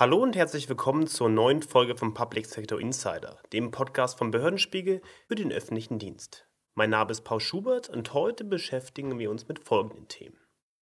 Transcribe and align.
Hallo 0.00 0.16
und 0.22 0.34
herzlich 0.34 0.66
willkommen 0.66 1.06
zur 1.06 1.28
neuen 1.28 1.60
Folge 1.60 1.94
vom 1.94 2.14
Public 2.14 2.46
Sector 2.46 2.80
Insider, 2.80 3.36
dem 3.52 3.70
Podcast 3.70 4.16
vom 4.16 4.30
Behördenspiegel 4.30 5.02
für 5.28 5.34
den 5.34 5.52
öffentlichen 5.52 5.98
Dienst. 5.98 6.48
Mein 6.74 6.88
Name 6.88 7.10
ist 7.10 7.20
Paul 7.20 7.38
Schubert 7.38 7.90
und 7.90 8.14
heute 8.14 8.44
beschäftigen 8.44 9.18
wir 9.18 9.30
uns 9.30 9.46
mit 9.46 9.58
folgenden 9.58 10.08
Themen. 10.08 10.38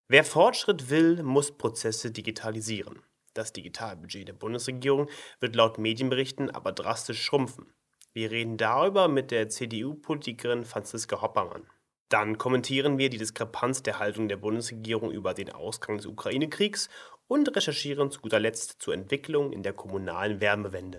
Wer 0.07 0.23
Fortschritt 0.23 0.89
will, 0.89 1.25
muss 1.25 1.51
Prozesse 1.51 2.13
digitalisieren. 2.13 3.03
Das 3.35 3.53
Digitalbudget 3.53 4.29
der 4.29 4.35
Bundesregierung 4.35 5.09
wird 5.41 5.57
laut 5.57 5.79
Medienberichten 5.79 6.49
aber 6.51 6.71
drastisch 6.71 7.21
schrumpfen. 7.21 7.75
Wir 8.13 8.31
reden 8.31 8.57
darüber 8.57 9.09
mit 9.09 9.33
der 9.33 9.49
CDU-Politikerin 9.49 10.65
Franziska 10.65 11.21
Hoppermann. 11.21 11.67
Dann 12.09 12.39
kommentieren 12.39 12.97
wir 12.99 13.11
die 13.11 13.19
Diskrepanz 13.19 13.83
der 13.83 13.99
Haltung 13.99 14.29
der 14.29 14.39
Bundesregierung 14.39 15.11
über 15.11 15.35
den 15.35 15.51
Ausgang 15.51 15.97
des 15.97 16.07
Ukraine-Kriegs 16.07 16.89
und 17.29 17.55
recherchieren 17.55 18.11
zu 18.11 18.21
guter 18.21 18.41
Letzt 18.41 18.83
zur 18.83 18.95
Entwicklung 18.95 19.53
in 19.53 19.63
der 19.63 19.75
kommunalen 19.75 20.41
Wärmewende. 20.41 20.99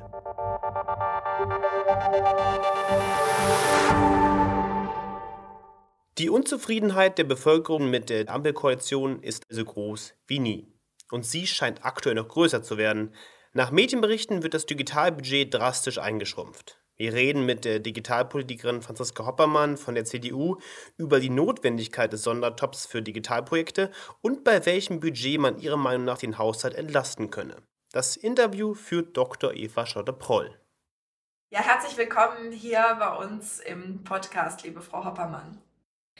Die 6.19 6.29
Unzufriedenheit 6.29 7.17
der 7.17 7.23
Bevölkerung 7.23 7.89
mit 7.89 8.09
der 8.09 8.29
Ampelkoalition 8.29 9.23
ist 9.23 9.45
so 9.49 9.63
groß 9.63 10.13
wie 10.27 10.39
nie. 10.39 10.73
Und 11.11 11.25
sie 11.25 11.47
scheint 11.47 11.83
aktuell 11.83 12.15
noch 12.15 12.27
größer 12.27 12.61
zu 12.61 12.77
werden. 12.77 13.15
Nach 13.53 13.71
Medienberichten 13.71 14.43
wird 14.43 14.53
das 14.53 14.65
Digitalbudget 14.65 15.53
drastisch 15.53 15.97
eingeschrumpft. 15.97 16.79
Wir 16.99 17.13
reden 17.13 17.45
mit 17.45 17.63
der 17.63 17.79
Digitalpolitikerin 17.79 18.81
Franziska 18.81 19.25
Hoppermann 19.25 19.77
von 19.77 19.95
der 19.95 20.03
CDU 20.03 20.57
über 20.97 21.21
die 21.21 21.29
Notwendigkeit 21.29 22.11
des 22.11 22.23
Sondertops 22.23 22.85
für 22.85 23.01
Digitalprojekte 23.01 23.89
und 24.19 24.43
bei 24.43 24.65
welchem 24.65 24.99
Budget 24.99 25.39
man 25.39 25.59
ihrer 25.59 25.77
Meinung 25.77 26.03
nach 26.03 26.17
den 26.17 26.37
Haushalt 26.37 26.75
entlasten 26.75 27.31
könne. 27.31 27.55
Das 27.93 28.17
Interview 28.17 28.73
führt 28.73 29.15
Dr. 29.15 29.53
Eva 29.53 29.85
Schotte-Proll. 29.85 30.59
Ja, 31.53 31.61
herzlich 31.61 31.97
willkommen 31.97 32.51
hier 32.51 32.97
bei 32.99 33.15
uns 33.15 33.61
im 33.61 34.03
Podcast, 34.03 34.63
liebe 34.65 34.81
Frau 34.81 35.05
Hoppermann. 35.05 35.57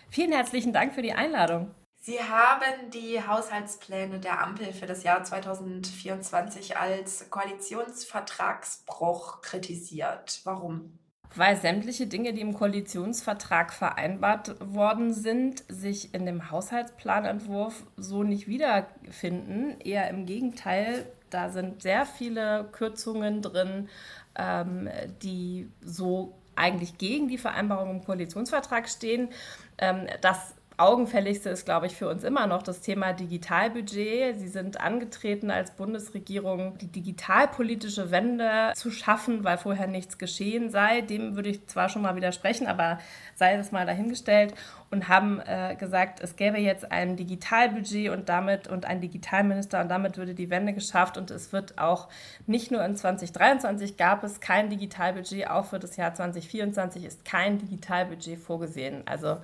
Vielen 0.09 0.31
herzlichen 0.31 0.71
Dank 0.71 0.95
für 0.95 1.02
die 1.02 1.11
Einladung. 1.11 1.75
Sie 2.02 2.17
haben 2.17 2.92
die 2.92 3.22
Haushaltspläne 3.22 4.19
der 4.19 4.42
Ampel 4.42 4.72
für 4.72 4.86
das 4.86 5.03
Jahr 5.03 5.22
2024 5.22 6.78
als 6.78 7.30
Koalitionsvertragsbruch 7.30 9.42
kritisiert. 9.42 10.39
Warum? 10.45 10.97
Weil 11.36 11.58
sämtliche 11.58 12.08
Dinge, 12.08 12.33
die 12.33 12.42
im 12.42 12.53
Koalitionsvertrag 12.53 13.73
vereinbart 13.73 14.55
worden 14.61 15.14
sind, 15.14 15.64
sich 15.67 16.14
in 16.14 16.25
dem 16.25 16.50
Haushaltsplanentwurf 16.50 17.83
so 17.97 18.23
nicht 18.23 18.47
wiederfinden. 18.47 19.80
Eher 19.81 20.09
im 20.09 20.25
Gegenteil, 20.25 21.05
da 21.30 21.50
sind 21.50 21.83
sehr 21.83 22.05
viele 22.05 22.70
Kürzungen 22.72 23.42
drin, 23.42 23.89
ähm, 24.36 24.89
die 25.22 25.70
so 25.81 26.33
eigentlich 26.55 26.97
gegen 26.97 27.27
die 27.27 27.38
Vereinbarung 27.38 27.92
im 27.92 28.03
Koalitionsvertrag 28.03 28.89
stehen. 28.89 29.30
Ähm, 29.77 30.08
das 30.22 30.55
Augenfälligste 30.80 31.49
ist, 31.49 31.66
glaube 31.66 31.88
ich, 31.88 31.95
für 31.95 32.08
uns 32.08 32.23
immer 32.23 32.47
noch 32.47 32.63
das 32.63 32.81
Thema 32.81 33.13
Digitalbudget. 33.13 34.39
Sie 34.39 34.47
sind 34.47 34.80
angetreten 34.80 35.52
als 35.52 35.71
Bundesregierung, 35.71 36.77
die 36.77 36.88
digitalpolitische 36.88 38.11
Wende 38.11 38.71
zu 38.75 38.89
schaffen, 38.89 39.44
weil 39.44 39.58
vorher 39.58 39.88
nichts 39.88 40.17
geschehen 40.17 40.69
sei. 40.69 41.02
Dem 41.02 41.36
würde 41.36 41.49
ich 41.49 41.67
zwar 41.67 41.89
schon 41.89 42.02
mal 42.02 42.16
widersprechen, 42.16 42.67
aber 42.67 42.99
sei 43.36 43.58
das 43.58 43.71
mal 43.71 43.86
dahingestellt 43.86 44.53
und 44.89 45.08
haben 45.08 45.39
äh, 45.41 45.75
gesagt, 45.75 46.21
es 46.21 46.36
gäbe 46.36 46.58
jetzt 46.58 46.91
ein 46.91 47.16
Digitalbudget 47.16 48.09
und 48.09 48.30
damit 48.30 48.67
und 48.67 48.86
ein 48.86 49.02
Digitalminister 49.02 49.81
und 49.81 49.89
damit 49.89 50.17
würde 50.17 50.33
die 50.33 50.49
Wende 50.49 50.73
geschafft 50.73 51.17
und 51.17 51.30
es 51.30 51.52
wird 51.52 51.77
auch 51.77 52.08
nicht 52.47 52.71
nur 52.71 52.83
in 52.83 52.95
2023 52.95 53.97
gab 53.97 54.23
es 54.23 54.39
kein 54.39 54.69
Digitalbudget, 54.69 55.49
auch 55.49 55.66
für 55.66 55.80
das 55.80 55.97
Jahr 55.97 56.14
2024 56.14 57.05
ist 57.05 57.25
kein 57.25 57.59
Digitalbudget 57.59 58.39
vorgesehen. 58.39 59.03
Also 59.05 59.38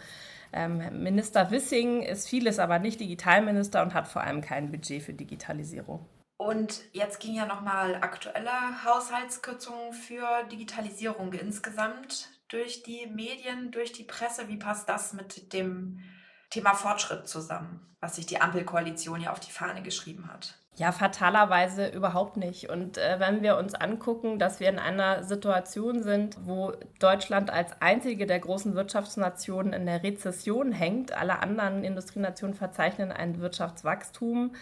Minister 0.55 1.51
Wissing 1.51 2.01
ist 2.01 2.29
vieles, 2.29 2.59
aber 2.59 2.79
nicht 2.79 2.99
Digitalminister 2.99 3.83
und 3.83 3.93
hat 3.93 4.07
vor 4.07 4.21
allem 4.21 4.41
kein 4.41 4.71
Budget 4.71 5.03
für 5.03 5.13
Digitalisierung. 5.13 6.07
Und 6.37 6.83
jetzt 6.93 7.19
ging 7.19 7.35
ja 7.35 7.45
nochmal 7.45 7.95
aktuelle 7.95 8.51
Haushaltskürzungen 8.83 9.93
für 9.93 10.43
Digitalisierung 10.51 11.33
insgesamt 11.33 12.29
durch 12.49 12.83
die 12.83 13.07
Medien, 13.07 13.71
durch 13.71 13.93
die 13.93 14.03
Presse. 14.03 14.47
Wie 14.47 14.57
passt 14.57 14.89
das 14.89 15.13
mit 15.13 15.53
dem 15.53 16.01
Thema 16.49 16.73
Fortschritt 16.73 17.27
zusammen, 17.27 17.95
was 17.99 18.15
sich 18.15 18.25
die 18.25 18.39
Ampelkoalition 18.39 19.21
ja 19.21 19.31
auf 19.31 19.39
die 19.39 19.51
Fahne 19.51 19.81
geschrieben 19.81 20.31
hat? 20.31 20.59
Ja, 20.77 20.91
fatalerweise 20.91 21.87
überhaupt 21.87 22.35
nicht. 22.35 22.69
Und 22.69 22.97
äh, 22.97 23.17
wenn 23.19 23.41
wir 23.41 23.57
uns 23.57 23.75
angucken, 23.75 24.39
dass 24.39 24.59
wir 24.59 24.67
in 24.67 24.77
einer 24.77 25.23
Situation 25.23 26.03
sind, 26.03 26.35
wo 26.45 26.73
Deutschland 26.99 27.49
als 27.49 27.81
einzige 27.81 28.25
der 28.25 28.39
großen 28.39 28.75
Wirtschaftsnationen 28.75 29.71
in 29.71 29.85
der 29.85 30.03
Rezession 30.03 30.73
hängt, 30.73 31.13
alle 31.13 31.39
anderen 31.39 31.85
Industrienationen 31.85 32.55
verzeichnen 32.55 33.13
ein 33.13 33.39
Wirtschaftswachstum, 33.39 34.53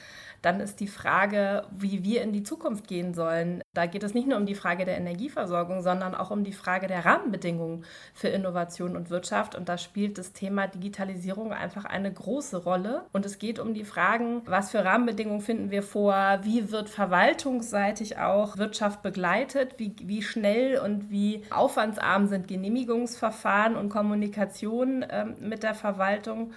dann 0.44 0.60
ist 0.60 0.82
die 0.82 0.88
Frage, 0.88 1.66
wie 1.72 2.04
wir 2.04 2.22
in 2.22 2.32
die 2.32 2.44
Zukunft 2.44 2.88
gehen 2.88 3.16
sollen. 3.16 3.63
Da 3.76 3.88
geht 3.88 4.04
es 4.04 4.14
nicht 4.14 4.28
nur 4.28 4.38
um 4.38 4.46
die 4.46 4.54
Frage 4.54 4.86
der 4.86 4.98
Energieversorgung, 4.98 5.82
sondern 5.82 6.14
auch 6.14 6.30
um 6.30 6.44
die 6.44 6.54
Frage 6.54 6.86
der 6.86 7.06
Rahmenbedingungen 7.06 7.86
für 8.14 8.28
Innovation 8.28 8.96
und 8.96 9.10
Wirtschaft. 9.10 9.56
Und 9.56 9.68
da 9.68 9.80
spielt 9.80 10.20
das 10.20 10.32
Thema 10.32 10.68
Digitalisierung 10.68 11.52
einfach 11.52 11.84
eine 11.86 12.14
große 12.14 12.58
Rolle. 12.58 13.06
Und 13.14 13.26
es 13.26 13.40
geht 13.40 13.58
um 13.58 13.74
die 13.74 13.84
Fragen, 13.84 14.44
was 14.46 14.70
für 14.70 14.86
Rahmenbedingungen 14.86 15.42
finden 15.42 15.72
wir 15.72 15.82
vor, 15.82 16.14
wie 16.44 16.70
wird 16.70 16.88
verwaltungsseitig 16.88 18.20
auch 18.20 18.58
Wirtschaft 18.58 19.02
begleitet, 19.02 19.80
wie, 19.80 19.96
wie 20.04 20.22
schnell 20.22 20.78
und 20.78 21.10
wie 21.10 21.44
aufwandsarm 21.50 22.28
sind 22.28 22.48
Genehmigungsverfahren 22.48 23.76
und 23.76 23.90
Kommunikation 23.90 25.02
äh, 25.02 25.26
mit 25.40 25.64
der 25.64 25.74
Verwaltung. 25.74 26.54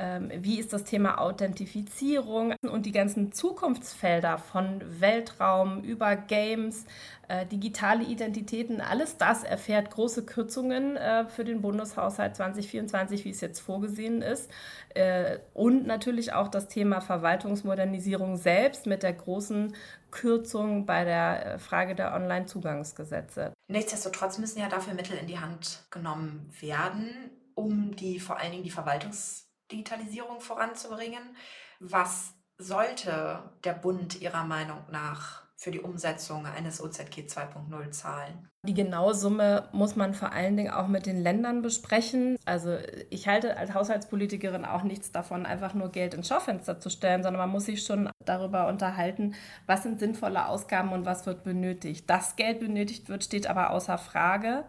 Ähm, 0.00 0.30
wie 0.34 0.58
ist 0.58 0.72
das 0.72 0.84
Thema 0.84 1.20
Authentifizierung 1.20 2.54
und 2.62 2.86
die 2.86 2.92
ganzen 2.92 3.32
Zukunftsfelder 3.32 4.38
von 4.38 4.80
Weltraum 4.98 5.84
über 5.84 6.16
Games, 6.16 6.86
äh, 7.28 7.44
digitale 7.44 8.04
Identitäten, 8.04 8.80
alles 8.80 9.18
das 9.18 9.44
erfährt 9.44 9.90
große 9.90 10.24
Kürzungen 10.24 10.96
äh, 10.96 11.26
für 11.26 11.44
den 11.44 11.60
Bundeshaushalt 11.60 12.34
2024, 12.34 13.26
wie 13.26 13.30
es 13.30 13.42
jetzt 13.42 13.60
vorgesehen 13.60 14.22
ist. 14.22 14.50
Äh, 14.94 15.40
und 15.52 15.86
natürlich 15.86 16.32
auch 16.32 16.48
das 16.48 16.68
Thema 16.68 17.02
Verwaltungsmodernisierung 17.02 18.38
selbst 18.38 18.86
mit 18.86 19.02
der 19.02 19.12
großen 19.12 19.74
Kürzung 20.10 20.86
bei 20.86 21.04
der 21.04 21.58
Frage 21.58 21.94
der 21.94 22.14
Online-Zugangsgesetze. 22.14 23.52
Nichtsdestotrotz 23.68 24.38
müssen 24.38 24.60
ja 24.60 24.70
dafür 24.70 24.94
Mittel 24.94 25.18
in 25.18 25.26
die 25.26 25.38
Hand 25.38 25.82
genommen 25.90 26.50
werden, 26.58 27.10
um 27.54 27.94
die 27.96 28.18
vor 28.18 28.38
allen 28.38 28.52
Dingen 28.52 28.64
die 28.64 28.70
Verwaltungs 28.70 29.49
Digitalisierung 29.70 30.40
voranzubringen. 30.40 31.36
Was 31.78 32.34
sollte 32.58 33.50
der 33.64 33.72
Bund 33.72 34.20
Ihrer 34.20 34.44
Meinung 34.44 34.84
nach 34.90 35.42
für 35.56 35.70
die 35.70 35.80
Umsetzung 35.80 36.46
eines 36.46 36.82
OZG 36.82 37.26
2.0 37.26 37.90
zahlen? 37.90 38.50
Die 38.66 38.74
genaue 38.74 39.14
Summe 39.14 39.68
muss 39.72 39.96
man 39.96 40.12
vor 40.12 40.32
allen 40.32 40.54
Dingen 40.54 40.70
auch 40.70 40.86
mit 40.86 41.06
den 41.06 41.22
Ländern 41.22 41.62
besprechen. 41.62 42.36
Also 42.44 42.76
ich 43.08 43.26
halte 43.26 43.56
als 43.56 43.72
Haushaltspolitikerin 43.72 44.66
auch 44.66 44.82
nichts 44.82 45.12
davon, 45.12 45.46
einfach 45.46 45.72
nur 45.72 45.90
Geld 45.90 46.12
ins 46.12 46.28
Schaufenster 46.28 46.78
zu 46.78 46.90
stellen, 46.90 47.22
sondern 47.22 47.40
man 47.40 47.48
muss 47.48 47.64
sich 47.64 47.82
schon 47.82 48.10
darüber 48.26 48.68
unterhalten, 48.68 49.34
was 49.66 49.82
sind 49.82 49.98
sinnvolle 49.98 50.46
Ausgaben 50.46 50.92
und 50.92 51.06
was 51.06 51.24
wird 51.24 51.42
benötigt. 51.42 52.10
Dass 52.10 52.36
Geld 52.36 52.60
benötigt 52.60 53.08
wird, 53.08 53.24
steht 53.24 53.46
aber 53.46 53.70
außer 53.70 53.96
Frage. 53.96 54.64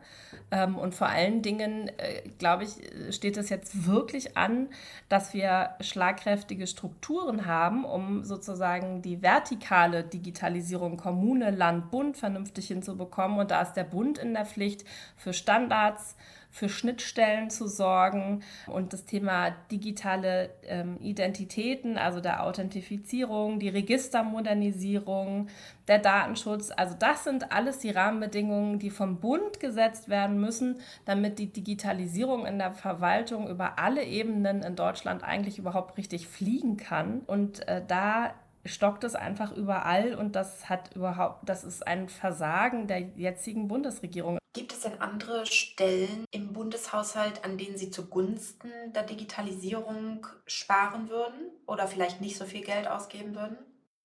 Ähm, 0.52 0.78
und 0.78 0.96
vor 0.96 1.08
allen 1.08 1.42
Dingen, 1.42 1.90
äh, 1.98 2.30
glaube 2.40 2.64
ich, 2.64 3.14
steht 3.14 3.36
es 3.36 3.50
jetzt 3.50 3.86
wirklich 3.86 4.38
an, 4.38 4.70
dass 5.10 5.34
wir 5.34 5.72
schlagkräftige 5.82 6.66
Strukturen 6.66 7.46
haben, 7.46 7.84
um 7.84 8.24
sozusagen 8.24 9.02
die 9.02 9.22
vertikale 9.22 10.06
Digitalisierung 10.06 10.96
Kommune, 10.96 11.52
Land, 11.52 11.92
Bund 11.92 12.16
vernünftig 12.16 12.68
hinzubekommen. 12.68 13.38
Und 13.38 13.52
da 13.52 13.62
ist 13.62 13.74
der 13.74 13.81
der 13.82 13.90
Bund 13.90 14.20
in 14.20 14.36
der 14.36 14.46
Pflicht, 14.46 14.86
für 15.18 15.34
Standards, 15.34 16.16
für 16.52 16.70
Schnittstellen 16.70 17.50
zu 17.50 17.68
sorgen 17.68 18.44
und 18.68 18.94
das 18.94 19.06
Thema 19.06 19.52
digitale 19.72 20.52
ähm, 20.68 20.98
Identitäten, 21.00 21.98
also 21.98 22.20
der 22.20 22.44
Authentifizierung, 22.44 23.58
die 23.60 23.70
Registermodernisierung, 23.70 25.48
der 25.88 26.00
Datenschutz. 26.00 26.72
Also 26.76 26.96
das 27.00 27.24
sind 27.24 27.54
alles 27.54 27.80
die 27.80 27.90
Rahmenbedingungen, 27.90 28.80
die 28.80 28.90
vom 28.92 29.20
Bund 29.20 29.60
gesetzt 29.60 30.10
werden 30.10 30.40
müssen, 30.40 30.76
damit 31.06 31.40
die 31.40 31.52
Digitalisierung 31.52 32.46
in 32.46 32.60
der 32.60 32.74
Verwaltung 32.74 33.48
über 33.48 33.80
alle 33.80 34.04
Ebenen 34.04 34.62
in 34.62 34.76
Deutschland 34.76 35.24
eigentlich 35.24 35.58
überhaupt 35.58 35.98
richtig 35.98 36.28
fliegen 36.28 36.76
kann. 36.78 37.22
Und 37.26 37.68
äh, 37.68 37.82
da 37.88 38.34
stockt 38.66 39.04
es 39.04 39.16
einfach 39.16 39.56
überall 39.56 40.16
und 40.16 40.36
das 40.36 40.70
hat 40.70 40.96
überhaupt, 40.96 41.48
das 41.48 41.64
ist 41.64 41.86
ein 41.88 42.10
Versagen 42.10 42.88
der 42.88 43.00
jetzigen 43.00 43.68
Bundesregierung. 43.68 44.38
Gibt 44.54 44.74
es 44.74 44.82
denn 44.82 45.00
andere 45.00 45.46
Stellen 45.46 46.26
im 46.32 46.52
Bundeshaushalt, 46.52 47.46
an 47.46 47.58
denen 47.58 47.78
Sie 47.78 47.90
zugunsten 47.90 48.70
der 48.94 49.04
Digitalisierung 49.04 50.28
sparen 50.46 51.10
würden 51.10 51.52
oder 51.68 51.88
vielleicht 51.88 52.20
nicht 52.20 52.38
so 52.38 52.46
viel 52.46 52.62
Geld 52.62 52.88
ausgeben 52.88 53.34
würden? 53.34 53.58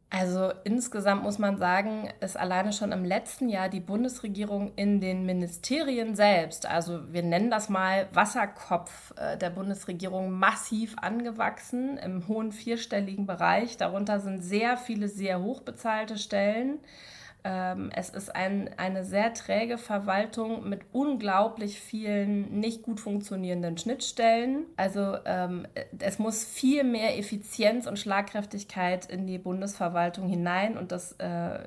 Also 0.09 0.53
insgesamt 0.63 1.25
muss 1.25 1.39
man 1.39 1.59
sagen, 1.59 2.09
ist 2.21 2.37
alleine 2.37 2.73
schon 2.73 2.93
im 2.93 3.05
letzten 3.05 3.49
Jahr 3.49 3.69
die 3.69 3.81
Bundesregierung 3.81 4.73
in 4.77 5.01
den 5.01 5.27
Ministerien 5.27 6.15
selbst, 6.15 6.65
also 6.65 7.13
wir 7.13 7.25
nennen 7.25 7.51
das 7.51 7.69
mal 7.69 8.07
Wasserkopf 8.13 9.13
äh, 9.17 9.37
der 9.37 9.51
Bundesregierung, 9.51 10.31
massiv 10.31 10.95
angewachsen 10.99 11.99
im 11.99 12.29
hohen 12.29 12.53
vierstelligen 12.53 13.27
Bereich. 13.27 13.79
Darunter 13.79 14.21
sind 14.21 14.43
sehr 14.43 14.77
viele 14.77 15.09
sehr 15.09 15.43
hochbezahlte 15.43 16.19
Stellen. 16.19 16.79
Ähm, 17.45 17.91
es 17.95 18.11
ist 18.11 18.35
ein, 18.35 18.71
eine 18.77 19.05
sehr 19.05 19.33
träge 19.33 19.79
Verwaltung 19.79 20.69
mit 20.69 20.83
unglaublich 20.93 21.81
vielen 21.81 22.59
nicht 22.59 22.83
gut 22.83 23.01
funktionierenden 23.01 23.79
Schnittstellen. 23.79 24.67
Also 24.77 25.17
ähm, 25.25 25.67
es 25.99 26.19
muss 26.19 26.45
viel 26.45 26.83
mehr 26.83 27.19
Effizienz 27.19 27.87
und 27.87 27.99
Schlagkräftigkeit 27.99 29.07
in 29.07 29.27
die 29.27 29.39
Bundesverwaltung 29.39 30.29
hinein 30.29 30.77
und 30.77 30.93
das, 30.93 31.13
äh, 31.19 31.61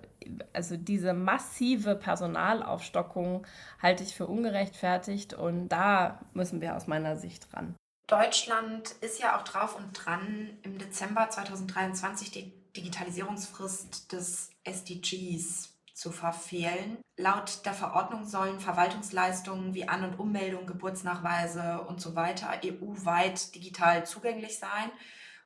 also 0.54 0.76
diese 0.76 1.14
massive 1.14 1.96
Personalaufstockung 1.96 3.48
halte 3.82 4.04
ich 4.04 4.16
für 4.16 4.28
ungerechtfertigt 4.28 5.34
und 5.34 5.70
da 5.70 6.20
müssen 6.34 6.62
wir 6.62 6.76
aus 6.76 6.88
meiner 6.88 7.16
Sicht 7.16 7.54
ran. 7.54 7.76
Deutschland 8.08 8.90
ist 9.02 9.20
ja 9.22 9.38
auch 9.38 9.44
drauf 9.44 9.78
und 9.78 9.94
dran, 9.94 10.50
im 10.64 10.80
Dezember 10.80 11.30
2023 11.30 12.32
die 12.32 12.59
Digitalisierungsfrist 12.80 14.12
des 14.14 14.52
SDGs 14.64 15.78
zu 15.94 16.12
verfehlen. 16.12 16.98
Laut 17.18 17.66
der 17.66 17.74
Verordnung 17.74 18.26
sollen 18.26 18.62
Verwaltungsleistungen 18.62 19.74
wie 19.74 19.90
An- 19.90 20.06
und 20.06 20.18
Ummeldung, 20.18 20.66
Geburtsnachweise 20.66 21.82
und 21.82 22.00
so 22.00 22.16
weiter 22.16 22.52
EU-weit 22.64 23.54
digital 23.54 24.06
zugänglich 24.06 24.60
sein. 24.60 24.92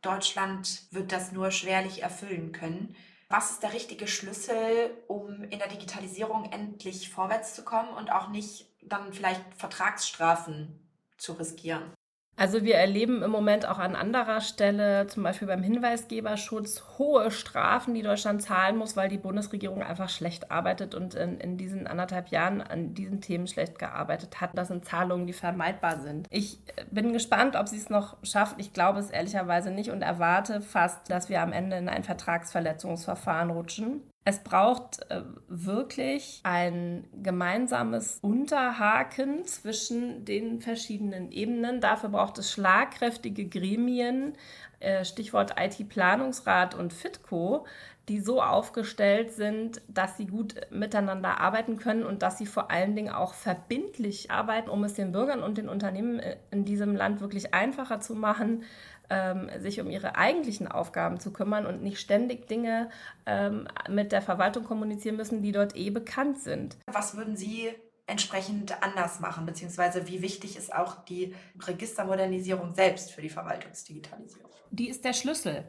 Deutschland 0.04 0.84
wird 0.92 1.12
das 1.12 1.32
nur 1.32 1.50
schwerlich 1.50 2.04
erfüllen 2.04 2.52
können. 2.52 2.96
Was 3.30 3.50
ist 3.50 3.64
der 3.64 3.74
richtige 3.74 4.06
Schlüssel, 4.06 4.96
um 5.08 5.44
in 5.46 5.58
der 5.58 5.70
Digitalisierung 5.70 6.52
endlich 6.52 7.10
vorwärts 7.10 7.56
zu 7.56 7.64
kommen 7.64 7.90
und 7.90 8.12
auch 8.12 8.30
nicht 8.30 8.68
dann 8.84 9.12
vielleicht 9.12 9.42
Vertragsstrafen 9.56 10.88
zu 11.18 11.34
riskieren? 11.34 11.94
Also 12.36 12.64
wir 12.64 12.76
erleben 12.76 13.22
im 13.22 13.30
Moment 13.30 13.68
auch 13.68 13.78
an 13.78 13.96
anderer 13.96 14.42
Stelle, 14.42 15.06
zum 15.06 15.22
Beispiel 15.22 15.48
beim 15.48 15.62
Hinweisgeberschutz, 15.62 16.84
hohe 16.98 17.30
Strafen, 17.30 17.94
die 17.94 18.02
Deutschland 18.02 18.42
zahlen 18.42 18.76
muss, 18.76 18.98
weil 18.98 19.08
die 19.08 19.20
Bundesregierung 19.20 19.84
einfach 19.84 20.10
schlecht 20.10 20.50
arbeitet 20.50 20.96
und 20.96 21.14
in, 21.14 21.40
in 21.40 21.58
diesen 21.58 21.86
anderthalb 21.86 22.30
Jahren 22.30 22.62
an 22.62 22.96
diesen 22.96 23.22
Themen 23.22 23.46
schlecht 23.46 23.78
gearbeitet 23.78 24.42
hat. 24.42 24.50
Das 24.56 24.70
sind 24.70 24.84
Zahlungen, 24.84 25.28
die 25.28 25.34
vermeidbar 25.34 26.00
sind. 26.00 26.28
Ich 26.32 26.60
bin 26.90 27.14
gespannt, 27.14 27.56
ob 27.56 27.68
sie 27.68 27.78
es 27.78 27.92
noch 27.92 28.18
schafft. 28.24 28.56
Ich 28.60 28.74
glaube 28.74 29.00
es 29.00 29.12
ehrlicherweise 29.12 29.70
nicht 29.70 29.92
und 29.92 30.02
erwarte 30.02 30.62
fast, 30.62 31.12
dass 31.12 31.30
wir 31.30 31.42
am 31.42 31.54
Ende 31.54 31.78
in 31.78 31.88
ein 31.88 32.04
Vertragsverletzungsverfahren 32.04 33.52
rutschen. 33.52 34.02
Es 34.26 34.40
braucht 34.40 35.02
äh, 35.12 35.22
wirklich 35.50 36.40
ein 36.44 37.08
gemeinsames 37.22 38.20
Unterhaken 38.22 39.46
zwischen 39.46 40.24
den 40.24 40.62
verschiedenen 40.62 41.32
Ebenen. 41.32 41.82
Dafür 41.82 42.10
braucht 42.10 42.38
es 42.38 42.50
schlagkräftige 42.52 43.48
Gremien, 43.50 44.34
äh, 44.80 45.04
Stichwort 45.04 45.56
IT-Planungsrat 45.60 46.74
und 46.74 46.94
FITCO, 46.94 47.66
die 48.10 48.20
so 48.20 48.42
aufgestellt 48.42 49.32
sind, 49.32 49.82
dass 49.88 50.18
sie 50.18 50.28
gut 50.28 50.56
miteinander 50.72 51.40
arbeiten 51.40 51.78
können 51.78 52.04
und 52.04 52.22
dass 52.22 52.38
sie 52.38 52.46
vor 52.46 52.70
allen 52.70 52.96
Dingen 52.96 53.14
auch 53.14 53.34
verbindlich 53.34 54.30
arbeiten, 54.30 54.70
um 54.70 54.84
es 54.84 54.94
den 54.94 55.14
Bürgern 55.14 55.42
und 55.42 55.58
den 55.58 55.68
Unternehmen 55.68 56.20
äh, 56.20 56.38
in 56.52 56.64
diesem 56.64 56.96
Land 56.96 57.20
wirklich 57.20 57.54
einfacher 57.54 58.00
zu 58.00 58.16
machen, 58.16 58.64
ähm, 59.10 59.50
sich 59.60 59.80
um 59.80 59.90
ihre 59.90 60.16
eigentlichen 60.16 60.68
Aufgaben 60.68 61.20
zu 61.20 61.32
kümmern 61.32 61.66
und 61.66 61.82
nicht 61.82 62.00
ständig 62.00 62.48
Dinge 62.48 62.90
ähm, 63.26 63.68
mit 63.90 64.12
der 64.12 64.22
Verwaltung 64.22 64.64
kommunizieren 64.64 65.16
müssen, 65.16 65.42
die 65.42 65.52
dort 65.52 65.76
eh 65.76 65.90
bekannt 65.90 66.40
sind. 66.40 66.78
Was 66.88 67.16
würden 67.16 67.36
Sie 67.36 67.70
entsprechend 68.06 68.84
anders 68.84 69.20
machen, 69.20 69.46
beziehungsweise 69.46 70.08
wie 70.08 70.22
wichtig 70.22 70.58
ist 70.58 70.74
auch 70.74 71.06
die 71.06 71.34
Registermodernisierung 71.60 72.74
selbst 72.74 73.12
für 73.12 73.22
die 73.22 73.30
Verwaltungsdigitalisierung? 73.30 74.50
Die 74.72 74.90
ist 74.90 75.06
der 75.06 75.14
Schlüssel. 75.14 75.64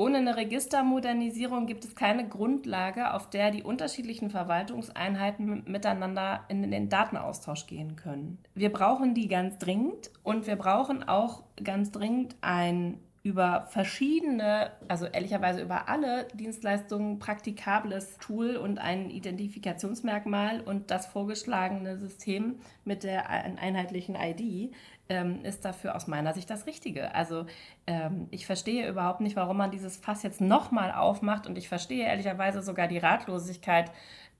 Ohne 0.00 0.16
eine 0.16 0.34
Registermodernisierung 0.34 1.66
gibt 1.66 1.84
es 1.84 1.94
keine 1.94 2.26
Grundlage, 2.26 3.12
auf 3.12 3.28
der 3.28 3.50
die 3.50 3.62
unterschiedlichen 3.62 4.30
Verwaltungseinheiten 4.30 5.64
miteinander 5.66 6.46
in 6.48 6.62
den 6.70 6.88
Datenaustausch 6.88 7.66
gehen 7.66 7.96
können. 7.96 8.38
Wir 8.54 8.72
brauchen 8.72 9.12
die 9.12 9.28
ganz 9.28 9.58
dringend 9.58 10.10
und 10.22 10.46
wir 10.46 10.56
brauchen 10.56 11.06
auch 11.06 11.42
ganz 11.62 11.90
dringend 11.90 12.34
ein 12.40 12.98
über 13.22 13.66
verschiedene, 13.68 14.70
also 14.88 15.04
ehrlicherweise 15.04 15.60
über 15.60 15.90
alle 15.90 16.26
Dienstleistungen 16.32 17.18
praktikables 17.18 18.16
Tool 18.16 18.56
und 18.56 18.78
ein 18.78 19.10
Identifikationsmerkmal 19.10 20.62
und 20.62 20.90
das 20.90 21.04
vorgeschlagene 21.08 21.98
System 21.98 22.60
mit 22.86 23.02
der 23.02 23.28
einheitlichen 23.28 24.14
ID 24.14 24.72
ähm, 25.10 25.44
ist 25.44 25.64
dafür 25.64 25.94
aus 25.96 26.06
meiner 26.06 26.32
Sicht 26.32 26.48
das 26.48 26.66
Richtige. 26.66 27.14
Also 27.14 27.44
ähm, 27.86 28.28
ich 28.30 28.46
verstehe 28.46 28.88
überhaupt 28.88 29.20
nicht, 29.20 29.36
warum 29.36 29.58
man 29.58 29.70
dieses 29.70 29.96
Fass 29.96 30.22
jetzt 30.22 30.40
nochmal 30.40 30.92
aufmacht 30.92 31.46
und 31.46 31.58
ich 31.58 31.68
verstehe 31.68 32.06
ehrlicherweise 32.06 32.62
sogar 32.62 32.86
die 32.86 32.98
Ratlosigkeit 32.98 33.90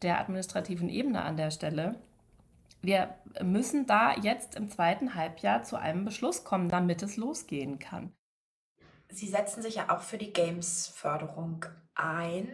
der 0.00 0.18
administrativen 0.20 0.88
Ebene 0.88 1.22
an 1.22 1.36
der 1.36 1.50
Stelle. 1.50 1.96
Wir 2.82 3.14
müssen 3.42 3.86
da 3.86 4.14
jetzt 4.14 4.54
im 4.54 4.70
zweiten 4.70 5.14
Halbjahr 5.14 5.62
zu 5.64 5.76
einem 5.76 6.06
Beschluss 6.06 6.44
kommen, 6.44 6.70
damit 6.70 7.02
es 7.02 7.18
losgehen 7.18 7.78
kann. 7.78 8.14
Sie 9.10 9.26
setzen 9.26 9.62
sich 9.62 9.74
ja 9.74 9.90
auch 9.90 10.00
für 10.00 10.18
die 10.18 10.32
Games-Förderung 10.32 11.66
ein. 11.94 12.48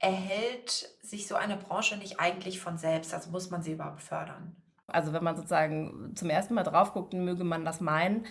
Erhält 0.00 0.70
sich 1.02 1.28
so 1.28 1.34
eine 1.34 1.56
Branche 1.56 1.98
nicht 1.98 2.18
eigentlich 2.18 2.60
von 2.60 2.78
selbst? 2.78 3.12
Also 3.12 3.30
muss 3.30 3.50
man 3.50 3.62
sie 3.62 3.72
überhaupt 3.72 4.00
fördern? 4.00 4.56
Also 4.88 5.12
wenn 5.12 5.22
man 5.22 5.36
sozusagen 5.36 6.12
zum 6.14 6.30
ersten 6.30 6.54
Mal 6.54 6.64
drauf 6.64 6.92
guckt, 6.92 7.12
möge 7.12 7.44
man 7.44 7.64
das 7.64 7.80
meinen. 7.80 8.26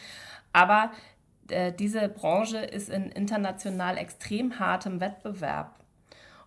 Aber 0.54 0.92
äh, 1.50 1.72
diese 1.72 2.10
Branche 2.10 2.58
ist 2.58 2.90
in 2.90 3.10
international 3.12 3.98
extrem 3.98 4.60
hartem 4.60 5.00
Wettbewerb. 5.00 5.80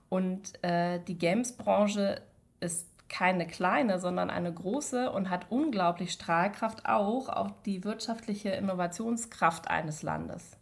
Und 0.09 0.63
äh, 0.65 0.99
die 1.07 1.17
Games-Branche 1.17 2.21
ist 2.59 2.87
keine 3.09 3.47
kleine, 3.47 3.99
sondern 3.99 4.31
eine 4.31 4.53
große 4.53 5.11
und 5.11 5.31
hat 5.31 5.47
unglaublich 5.51 6.13
Strahlkraft 6.13 6.87
auch 6.87 7.29
auf 7.29 7.53
die 7.65 7.85
wirtschaftliche 7.85 8.51
Innovationskraft 8.51 9.69
eines 9.69 10.03
Landes. 10.03 10.57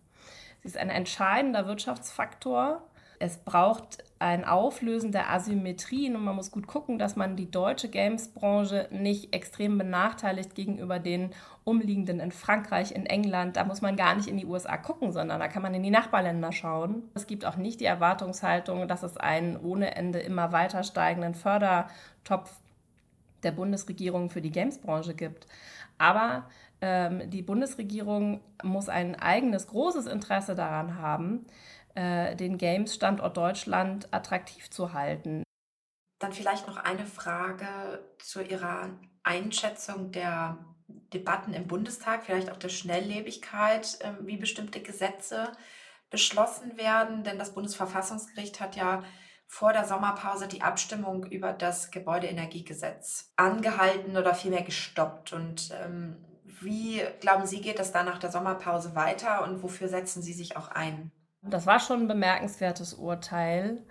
Sie 0.62 0.68
ist 0.68 0.76
ein 0.76 0.90
entscheidender 0.90 1.66
Wirtschaftsfaktor. 1.66 2.82
Es 3.20 3.38
braucht 3.38 4.04
ein 4.20 4.44
Auflösen 4.44 5.12
der 5.12 5.30
Asymmetrien 5.30 6.16
und 6.16 6.24
man 6.24 6.34
muss 6.34 6.50
gut 6.50 6.66
gucken, 6.66 6.98
dass 6.98 7.14
man 7.14 7.36
die 7.36 7.50
deutsche 7.50 7.88
Games-Branche 7.88 8.88
nicht 8.90 9.32
extrem 9.32 9.78
benachteiligt 9.78 10.54
gegenüber 10.54 10.98
den 10.98 11.30
umliegenden 11.64 12.18
in 12.18 12.32
Frankreich, 12.32 12.92
in 12.92 13.06
England. 13.06 13.56
Da 13.56 13.64
muss 13.64 13.80
man 13.80 13.96
gar 13.96 14.14
nicht 14.16 14.28
in 14.28 14.36
die 14.36 14.46
USA 14.46 14.76
gucken, 14.76 15.12
sondern 15.12 15.38
da 15.38 15.48
kann 15.48 15.62
man 15.62 15.74
in 15.74 15.82
die 15.82 15.90
Nachbarländer 15.90 16.50
schauen. 16.50 17.02
Es 17.14 17.26
gibt 17.26 17.44
auch 17.44 17.56
nicht 17.56 17.80
die 17.80 17.84
Erwartungshaltung, 17.84 18.88
dass 18.88 19.02
es 19.02 19.16
einen 19.16 19.56
ohne 19.56 19.94
Ende 19.94 20.18
immer 20.18 20.50
weiter 20.50 20.82
steigenden 20.82 21.34
Fördertopf 21.34 22.56
der 23.44 23.52
Bundesregierung 23.52 24.30
für 24.30 24.40
die 24.40 24.50
Games-Branche 24.50 25.14
gibt. 25.14 25.46
Aber 25.98 26.44
ähm, 26.80 27.30
die 27.30 27.42
Bundesregierung 27.42 28.40
muss 28.62 28.88
ein 28.88 29.16
eigenes 29.16 29.66
großes 29.66 30.06
Interesse 30.06 30.54
daran 30.54 30.98
haben, 30.98 31.46
äh, 31.94 32.34
den 32.36 32.58
Games-Standort 32.58 33.36
Deutschland 33.36 34.12
attraktiv 34.12 34.70
zu 34.70 34.92
halten. 34.92 35.42
Dann 36.18 36.32
vielleicht 36.32 36.66
noch 36.66 36.76
eine 36.76 37.06
Frage 37.06 37.68
zu 38.18 38.42
Ihrer 38.42 38.90
Einschätzung 39.22 40.10
der 40.10 40.58
Debatten 40.88 41.52
im 41.52 41.66
Bundestag, 41.66 42.24
vielleicht 42.24 42.50
auch 42.50 42.56
der 42.56 42.70
Schnelllebigkeit, 42.70 43.98
äh, 44.00 44.12
wie 44.20 44.36
bestimmte 44.36 44.80
Gesetze 44.80 45.52
beschlossen 46.10 46.76
werden. 46.76 47.24
Denn 47.24 47.38
das 47.38 47.54
Bundesverfassungsgericht 47.54 48.60
hat 48.60 48.76
ja 48.76 49.02
vor 49.46 49.72
der 49.72 49.86
Sommerpause 49.86 50.46
die 50.46 50.62
Abstimmung 50.62 51.24
über 51.26 51.52
das 51.52 51.90
Gebäudeenergiegesetz 51.90 53.32
angehalten 53.36 54.16
oder 54.16 54.34
vielmehr 54.34 54.62
gestoppt. 54.62 55.32
Und 55.32 55.70
ähm, 55.82 56.16
wie 56.60 57.02
glauben 57.20 57.46
Sie, 57.46 57.60
geht 57.60 57.78
das 57.78 57.92
dann 57.92 58.06
nach 58.06 58.18
der 58.18 58.30
Sommerpause 58.30 58.94
weiter 58.94 59.44
und 59.44 59.62
wofür 59.62 59.88
setzen 59.88 60.22
Sie 60.22 60.34
sich 60.34 60.56
auch 60.56 60.68
ein? 60.68 61.12
Das 61.42 61.66
war 61.66 61.80
schon 61.80 62.02
ein 62.02 62.08
bemerkenswertes 62.08 62.94
Urteil. 62.94 63.82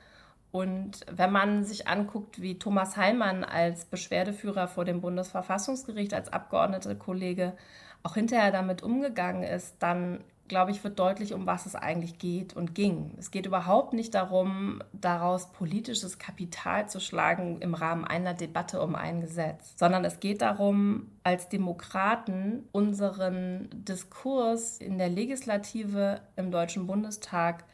Und 0.51 1.05
wenn 1.11 1.31
man 1.31 1.63
sich 1.65 1.87
anguckt, 1.87 2.41
wie 2.41 2.57
Thomas 2.59 2.97
Heilmann 2.97 3.43
als 3.43 3.85
Beschwerdeführer 3.85 4.67
vor 4.67 4.85
dem 4.85 5.01
Bundesverfassungsgericht, 5.01 6.13
als 6.13 6.31
Abgeordnete 6.31 6.95
Kollege 6.95 7.55
auch 8.03 8.15
hinterher 8.15 8.51
damit 8.51 8.83
umgegangen 8.83 9.43
ist, 9.43 9.75
dann 9.79 10.23
glaube 10.47 10.71
ich, 10.71 10.83
wird 10.83 10.99
deutlich, 10.99 11.33
um 11.33 11.45
was 11.45 11.65
es 11.65 11.75
eigentlich 11.75 12.17
geht 12.17 12.55
und 12.55 12.75
ging. 12.75 13.13
Es 13.17 13.31
geht 13.31 13.45
überhaupt 13.45 13.93
nicht 13.93 14.13
darum, 14.13 14.81
daraus 14.93 15.51
politisches 15.51 16.17
Kapital 16.17 16.89
zu 16.89 16.99
schlagen 16.99 17.61
im 17.61 17.73
Rahmen 17.73 18.05
einer 18.05 18.33
Debatte 18.33 18.81
um 18.81 18.95
ein 18.95 19.21
Gesetz, 19.21 19.73
sondern 19.77 20.05
es 20.05 20.19
geht 20.19 20.41
darum, 20.41 21.11
als 21.23 21.49
Demokraten 21.49 22.67
unseren 22.71 23.69
Diskurs 23.73 24.77
in 24.77 24.97
der 24.97 25.09
Legislative 25.09 26.21
im 26.35 26.51
Deutschen 26.51 26.87
Bundestag 26.87 27.65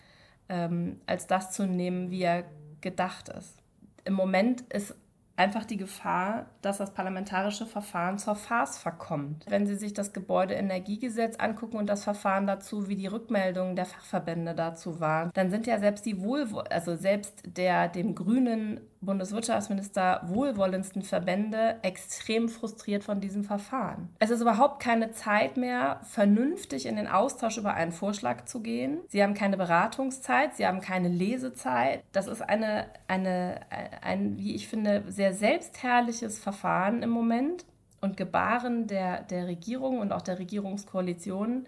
ähm, 0.49 0.99
als 1.05 1.27
das 1.27 1.51
zu 1.51 1.65
nehmen, 1.65 2.11
wie 2.11 2.23
er 2.23 2.45
gedacht 2.81 3.29
ist. 3.29 3.57
Im 4.05 4.13
Moment 4.13 4.61
ist 4.73 4.95
einfach 5.35 5.65
die 5.65 5.77
Gefahr, 5.77 6.45
dass 6.61 6.77
das 6.77 6.93
parlamentarische 6.93 7.65
Verfahren 7.65 8.19
zur 8.19 8.35
Farce 8.35 8.77
verkommt. 8.77 9.45
Wenn 9.49 9.65
Sie 9.65 9.75
sich 9.75 9.93
das 9.93 10.13
Gebäudeenergiegesetz 10.13 11.37
angucken 11.37 11.77
und 11.77 11.87
das 11.87 12.03
Verfahren 12.03 12.45
dazu, 12.45 12.87
wie 12.87 12.95
die 12.95 13.07
Rückmeldungen 13.07 13.75
der 13.75 13.85
Fachverbände 13.85 14.53
dazu 14.53 14.99
waren, 14.99 15.31
dann 15.33 15.49
sind 15.49 15.65
ja 15.65 15.79
selbst 15.79 16.05
die 16.05 16.21
Wohlwo 16.21 16.59
also 16.59 16.95
selbst 16.95 17.41
der 17.45 17.87
dem 17.87 18.13
grünen 18.15 18.81
Bundeswirtschaftsminister 19.05 20.21
wohlwollendsten 20.27 21.01
Verbände 21.01 21.77
extrem 21.81 22.49
frustriert 22.49 23.03
von 23.03 23.19
diesem 23.19 23.43
Verfahren. 23.43 24.09
Es 24.19 24.29
ist 24.29 24.41
überhaupt 24.41 24.81
keine 24.81 25.11
Zeit 25.11 25.57
mehr, 25.57 25.99
vernünftig 26.03 26.85
in 26.85 26.95
den 26.95 27.07
Austausch 27.07 27.57
über 27.57 27.73
einen 27.73 27.91
Vorschlag 27.91 28.45
zu 28.45 28.61
gehen. 28.61 28.99
Sie 29.07 29.21
haben 29.21 29.33
keine 29.33 29.57
Beratungszeit, 29.57 30.55
sie 30.55 30.65
haben 30.65 30.81
keine 30.81 31.09
Lesezeit. 31.09 32.03
Das 32.11 32.27
ist 32.27 32.41
eine, 32.41 32.87
eine, 33.07 33.61
ein, 34.01 34.37
wie 34.37 34.55
ich 34.55 34.67
finde, 34.67 35.03
sehr 35.07 35.33
selbstherrliches 35.33 36.39
Verfahren 36.39 37.03
im 37.03 37.09
Moment 37.09 37.65
und 38.01 38.17
Gebaren 38.17 38.87
der, 38.87 39.23
der 39.23 39.47
Regierung 39.47 39.99
und 39.99 40.11
auch 40.11 40.21
der 40.21 40.37
Regierungskoalitionen 40.37 41.67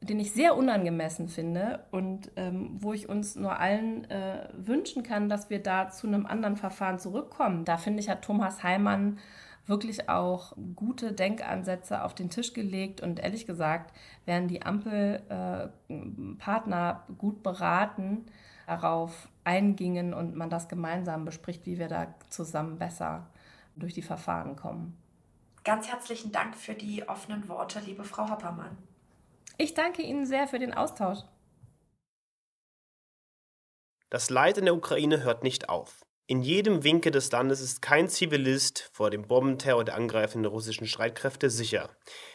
den 0.00 0.18
ich 0.18 0.32
sehr 0.32 0.56
unangemessen 0.56 1.28
finde 1.28 1.84
und 1.90 2.30
ähm, 2.36 2.70
wo 2.80 2.94
ich 2.94 3.08
uns 3.08 3.36
nur 3.36 3.58
allen 3.58 4.08
äh, 4.10 4.48
wünschen 4.54 5.02
kann, 5.02 5.28
dass 5.28 5.50
wir 5.50 5.62
da 5.62 5.90
zu 5.90 6.06
einem 6.06 6.24
anderen 6.24 6.56
Verfahren 6.56 6.98
zurückkommen. 6.98 7.66
Da 7.66 7.76
finde 7.76 8.00
ich, 8.00 8.08
hat 8.08 8.22
Thomas 8.22 8.62
Heimann 8.62 9.18
wirklich 9.66 10.08
auch 10.08 10.54
gute 10.74 11.12
Denkansätze 11.12 12.02
auf 12.02 12.14
den 12.14 12.30
Tisch 12.30 12.54
gelegt 12.54 13.02
und 13.02 13.20
ehrlich 13.20 13.46
gesagt 13.46 13.94
werden 14.24 14.48
die 14.48 14.62
Ampelpartner 14.62 15.70
äh, 17.08 17.12
gut 17.18 17.42
beraten, 17.42 18.24
darauf 18.66 19.28
eingingen 19.44 20.14
und 20.14 20.34
man 20.34 20.48
das 20.48 20.68
gemeinsam 20.68 21.24
bespricht, 21.24 21.66
wie 21.66 21.78
wir 21.78 21.88
da 21.88 22.14
zusammen 22.28 22.78
besser 22.78 23.26
durch 23.76 23.94
die 23.94 24.02
Verfahren 24.02 24.56
kommen. 24.56 24.96
Ganz 25.64 25.88
herzlichen 25.88 26.32
Dank 26.32 26.56
für 26.56 26.74
die 26.74 27.06
offenen 27.08 27.48
Worte, 27.48 27.80
liebe 27.80 28.04
Frau 28.04 28.30
Hoppermann. 28.30 28.78
Ich 29.60 29.74
danke 29.74 30.00
Ihnen 30.00 30.24
sehr 30.24 30.48
für 30.48 30.58
den 30.58 30.72
Austausch. 30.72 31.18
Das 34.08 34.30
Leid 34.30 34.56
in 34.56 34.64
der 34.64 34.74
Ukraine 34.74 35.22
hört 35.22 35.42
nicht 35.42 35.68
auf. 35.68 36.00
In 36.26 36.40
jedem 36.40 36.82
Winkel 36.82 37.12
des 37.12 37.30
Landes 37.30 37.60
ist 37.60 37.82
kein 37.82 38.08
Zivilist 38.08 38.88
vor 38.94 39.10
dem 39.10 39.28
Bombenterror 39.28 39.84
der 39.84 39.96
angreifenden 39.96 40.50
russischen 40.50 40.86
Streitkräfte 40.86 41.50
sicher. 41.50 41.90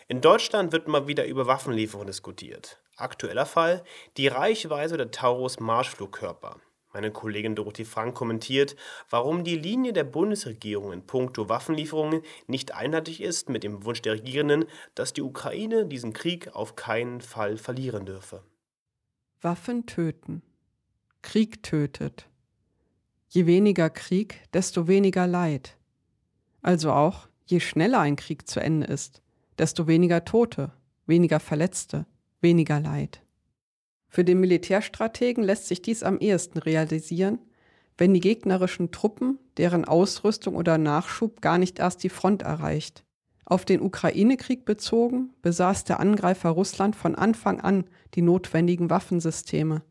In 0.08 0.22
Deutschland 0.22 0.72
wird 0.72 0.88
mal 0.88 1.08
wieder 1.08 1.26
über 1.26 1.48
Waffenlieferungen 1.48 2.06
diskutiert. 2.06 2.80
Aktueller 2.96 3.48
Fall 3.48 3.84
die 4.18 4.28
Reichweite 4.28 4.96
der 4.96 5.10
Taurus 5.10 5.60
Marschflugkörper. 5.60 6.62
Meine 6.96 7.12
Kollegin 7.12 7.56
Dorothee 7.56 7.84
Frank 7.84 8.16
kommentiert, 8.16 8.78
warum 9.10 9.44
die 9.44 9.58
Linie 9.58 9.92
der 9.92 10.06
Bundesregierung 10.06 10.94
in 10.94 11.06
puncto 11.06 11.50
Waffenlieferungen 11.50 12.22
nicht 12.48 12.74
einheitlich 12.74 13.20
ist 13.20 13.50
mit 13.50 13.64
dem 13.66 13.84
Wunsch 13.84 14.02
der 14.02 14.14
Regierenden, 14.14 14.64
dass 14.96 15.12
die 15.12 15.22
Ukraine 15.22 15.86
diesen 15.86 16.14
Krieg 16.14 16.56
auf 16.56 16.78
keinen 16.78 17.20
Fall 17.20 17.58
verlieren 17.58 18.06
dürfe. 18.06 18.44
Waffen 19.42 19.86
töten. 19.88 20.42
Krieg 21.22 21.64
tötet. 21.64 22.30
Je 23.28 23.46
weniger 23.46 23.90
Krieg, 23.90 24.40
desto 24.54 24.88
weniger 24.88 25.28
Leid. 25.28 25.76
Also 26.62 26.94
auch, 26.94 27.28
je 27.46 27.60
schneller 27.60 28.00
ein 28.00 28.16
Krieg 28.16 28.48
zu 28.48 28.62
Ende 28.62 28.88
ist, 28.88 29.22
desto 29.58 29.88
weniger 29.88 30.24
Tote, 30.24 30.72
weniger 31.08 31.42
Verletzte, 31.42 32.06
weniger 32.40 32.80
Leid. 32.80 33.25
Für 34.16 34.24
den 34.24 34.40
Militärstrategen 34.40 35.44
lässt 35.44 35.68
sich 35.68 35.82
dies 35.82 36.02
am 36.02 36.20
ehesten 36.20 36.60
realisieren, 36.60 37.38
wenn 37.98 38.14
die 38.14 38.22
gegnerischen 38.22 38.92
Truppen, 38.92 39.40
deren 39.58 39.84
Ausrüstung 39.84 40.56
oder 40.56 40.78
Nachschub 40.78 41.42
gar 41.42 41.58
nicht 41.58 41.80
erst 41.80 42.02
die 42.02 42.08
Front 42.08 42.42
erreicht. 42.42 43.04
Auf 43.44 43.66
den 43.66 43.82
Ukraine-Krieg 43.82 44.64
bezogen 44.64 45.34
besaß 45.42 45.84
der 45.84 46.00
Angreifer 46.00 46.52
Russland 46.52 46.96
von 46.96 47.16
Anfang 47.16 47.60
an 47.60 47.84
die 48.14 48.22
notwendigen 48.22 48.90
Waffensysteme, 48.90 49.84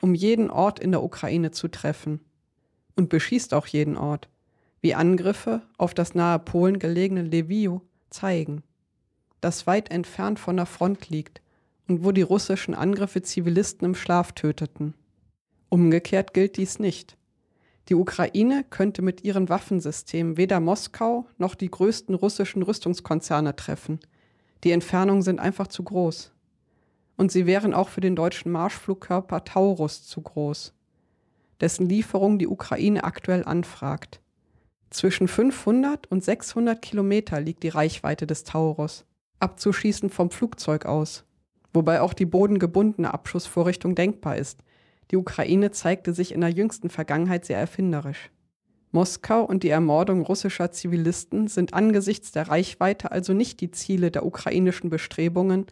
um 0.00 0.14
jeden 0.14 0.48
Ort 0.48 0.78
in 0.78 0.92
der 0.92 1.02
Ukraine 1.02 1.50
zu 1.50 1.66
treffen. 1.66 2.20
Und 2.94 3.08
beschießt 3.08 3.52
auch 3.52 3.66
jeden 3.66 3.96
Ort, 3.96 4.28
wie 4.80 4.94
Angriffe 4.94 5.62
auf 5.76 5.92
das 5.92 6.14
nahe 6.14 6.38
Polen 6.38 6.78
gelegene 6.78 7.22
Lviv 7.24 7.80
zeigen, 8.10 8.62
das 9.40 9.66
weit 9.66 9.90
entfernt 9.90 10.38
von 10.38 10.56
der 10.56 10.66
Front 10.66 11.08
liegt 11.08 11.42
und 11.88 12.04
wo 12.04 12.12
die 12.12 12.22
russischen 12.22 12.74
Angriffe 12.74 13.22
Zivilisten 13.22 13.86
im 13.86 13.94
Schlaf 13.94 14.32
töteten. 14.32 14.94
Umgekehrt 15.68 16.34
gilt 16.34 16.56
dies 16.56 16.78
nicht. 16.78 17.16
Die 17.88 17.94
Ukraine 17.94 18.64
könnte 18.68 19.02
mit 19.02 19.22
ihren 19.22 19.48
Waffensystemen 19.48 20.36
weder 20.36 20.58
Moskau 20.58 21.26
noch 21.38 21.54
die 21.54 21.70
größten 21.70 22.14
russischen 22.14 22.62
Rüstungskonzerne 22.62 23.54
treffen. 23.54 24.00
Die 24.64 24.72
Entfernungen 24.72 25.22
sind 25.22 25.38
einfach 25.38 25.68
zu 25.68 25.84
groß. 25.84 26.32
Und 27.16 27.30
sie 27.30 27.46
wären 27.46 27.72
auch 27.72 27.88
für 27.88 28.00
den 28.00 28.16
deutschen 28.16 28.50
Marschflugkörper 28.50 29.44
Taurus 29.44 30.02
zu 30.04 30.20
groß, 30.20 30.74
dessen 31.60 31.88
Lieferung 31.88 32.38
die 32.38 32.48
Ukraine 32.48 33.04
aktuell 33.04 33.44
anfragt. 33.44 34.20
Zwischen 34.90 35.28
500 35.28 36.10
und 36.10 36.22
600 36.22 36.82
Kilometer 36.82 37.40
liegt 37.40 37.62
die 37.62 37.68
Reichweite 37.68 38.26
des 38.26 38.44
Taurus, 38.44 39.04
abzuschießen 39.40 40.10
vom 40.10 40.30
Flugzeug 40.30 40.84
aus 40.84 41.24
wobei 41.72 42.00
auch 42.00 42.14
die 42.14 42.26
bodengebundene 42.26 43.12
Abschussvorrichtung 43.12 43.94
denkbar 43.94 44.36
ist. 44.36 44.60
Die 45.10 45.16
Ukraine 45.16 45.70
zeigte 45.70 46.12
sich 46.12 46.32
in 46.32 46.40
der 46.40 46.50
jüngsten 46.50 46.90
Vergangenheit 46.90 47.44
sehr 47.44 47.58
erfinderisch. 47.58 48.30
Moskau 48.92 49.44
und 49.44 49.62
die 49.62 49.68
Ermordung 49.68 50.22
russischer 50.22 50.70
Zivilisten 50.70 51.48
sind 51.48 51.74
angesichts 51.74 52.32
der 52.32 52.48
Reichweite 52.48 53.12
also 53.12 53.34
nicht 53.34 53.60
die 53.60 53.70
Ziele 53.70 54.10
der 54.10 54.24
ukrainischen 54.24 54.90
Bestrebungen, 54.90 55.66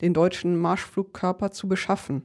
den 0.00 0.14
deutschen 0.14 0.56
Marschflugkörper 0.56 1.50
zu 1.50 1.66
beschaffen. 1.68 2.22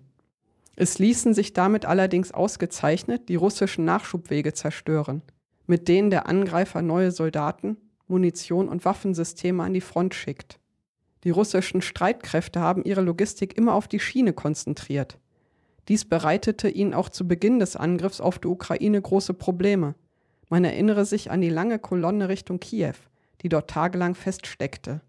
Es 0.75 0.99
ließen 0.99 1.33
sich 1.33 1.53
damit 1.53 1.85
allerdings 1.85 2.31
ausgezeichnet 2.31 3.29
die 3.29 3.35
russischen 3.35 3.85
Nachschubwege 3.85 4.53
zerstören, 4.53 5.21
mit 5.65 5.87
denen 5.87 6.09
der 6.09 6.27
Angreifer 6.27 6.81
neue 6.81 7.11
Soldaten, 7.11 7.77
Munition 8.07 8.69
und 8.69 8.85
Waffensysteme 8.85 9.63
an 9.63 9.73
die 9.73 9.81
Front 9.81 10.13
schickt. 10.13 10.59
Die 11.23 11.29
russischen 11.29 11.81
Streitkräfte 11.81 12.59
haben 12.59 12.83
ihre 12.83 13.01
Logistik 13.01 13.57
immer 13.57 13.73
auf 13.73 13.87
die 13.87 13.99
Schiene 13.99 14.33
konzentriert. 14.33 15.17
Dies 15.87 16.05
bereitete 16.05 16.69
ihnen 16.69 16.93
auch 16.93 17.09
zu 17.09 17.27
Beginn 17.27 17.59
des 17.59 17.75
Angriffs 17.75 18.21
auf 18.21 18.39
die 18.39 18.47
Ukraine 18.47 19.01
große 19.01 19.33
Probleme. 19.33 19.95
Man 20.49 20.63
erinnere 20.63 21.05
sich 21.05 21.31
an 21.31 21.41
die 21.41 21.49
lange 21.49 21.79
Kolonne 21.79 22.29
Richtung 22.29 22.59
Kiew, 22.59 22.95
die 23.41 23.49
dort 23.49 23.69
tagelang 23.69 24.15
feststeckte. 24.15 25.01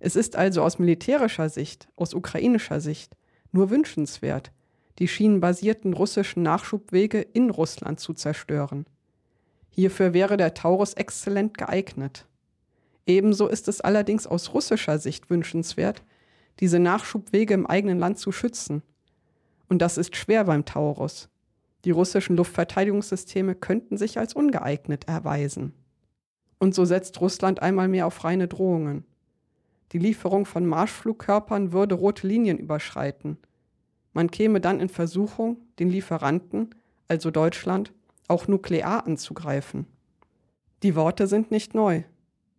Es 0.00 0.16
ist 0.16 0.36
also 0.36 0.62
aus 0.62 0.78
militärischer 0.78 1.48
Sicht, 1.48 1.88
aus 1.96 2.14
ukrainischer 2.14 2.80
Sicht, 2.80 3.16
nur 3.52 3.70
wünschenswert, 3.70 4.52
die 4.98 5.08
schienenbasierten 5.08 5.92
russischen 5.92 6.42
Nachschubwege 6.42 7.20
in 7.20 7.50
Russland 7.50 8.00
zu 8.00 8.14
zerstören. 8.14 8.86
Hierfür 9.70 10.12
wäre 10.12 10.36
der 10.36 10.54
Taurus 10.54 10.94
exzellent 10.94 11.56
geeignet. 11.56 12.26
Ebenso 13.08 13.48
ist 13.48 13.68
es 13.68 13.80
allerdings 13.80 14.26
aus 14.26 14.52
russischer 14.52 14.98
Sicht 14.98 15.30
wünschenswert, 15.30 16.02
diese 16.60 16.78
Nachschubwege 16.78 17.54
im 17.54 17.66
eigenen 17.66 17.98
Land 17.98 18.18
zu 18.18 18.32
schützen. 18.32 18.82
Und 19.68 19.80
das 19.80 19.96
ist 19.96 20.14
schwer 20.14 20.44
beim 20.44 20.66
Taurus. 20.66 21.30
Die 21.86 21.90
russischen 21.90 22.36
Luftverteidigungssysteme 22.36 23.54
könnten 23.54 23.96
sich 23.96 24.18
als 24.18 24.34
ungeeignet 24.34 25.08
erweisen. 25.08 25.72
Und 26.58 26.74
so 26.74 26.84
setzt 26.84 27.18
Russland 27.22 27.62
einmal 27.62 27.88
mehr 27.88 28.06
auf 28.06 28.24
reine 28.24 28.46
Drohungen. 28.46 29.04
Die 29.92 29.98
Lieferung 29.98 30.44
von 30.44 30.66
Marschflugkörpern 30.66 31.72
würde 31.72 31.94
rote 31.94 32.26
Linien 32.26 32.58
überschreiten. 32.58 33.38
Man 34.12 34.30
käme 34.30 34.60
dann 34.60 34.80
in 34.80 34.90
Versuchung, 34.90 35.56
den 35.78 35.88
Lieferanten, 35.88 36.74
also 37.06 37.30
Deutschland, 37.30 37.94
auch 38.26 38.48
nuklear 38.48 39.06
anzugreifen. 39.06 39.86
Die 40.82 40.94
Worte 40.94 41.26
sind 41.26 41.50
nicht 41.50 41.74
neu. 41.74 42.02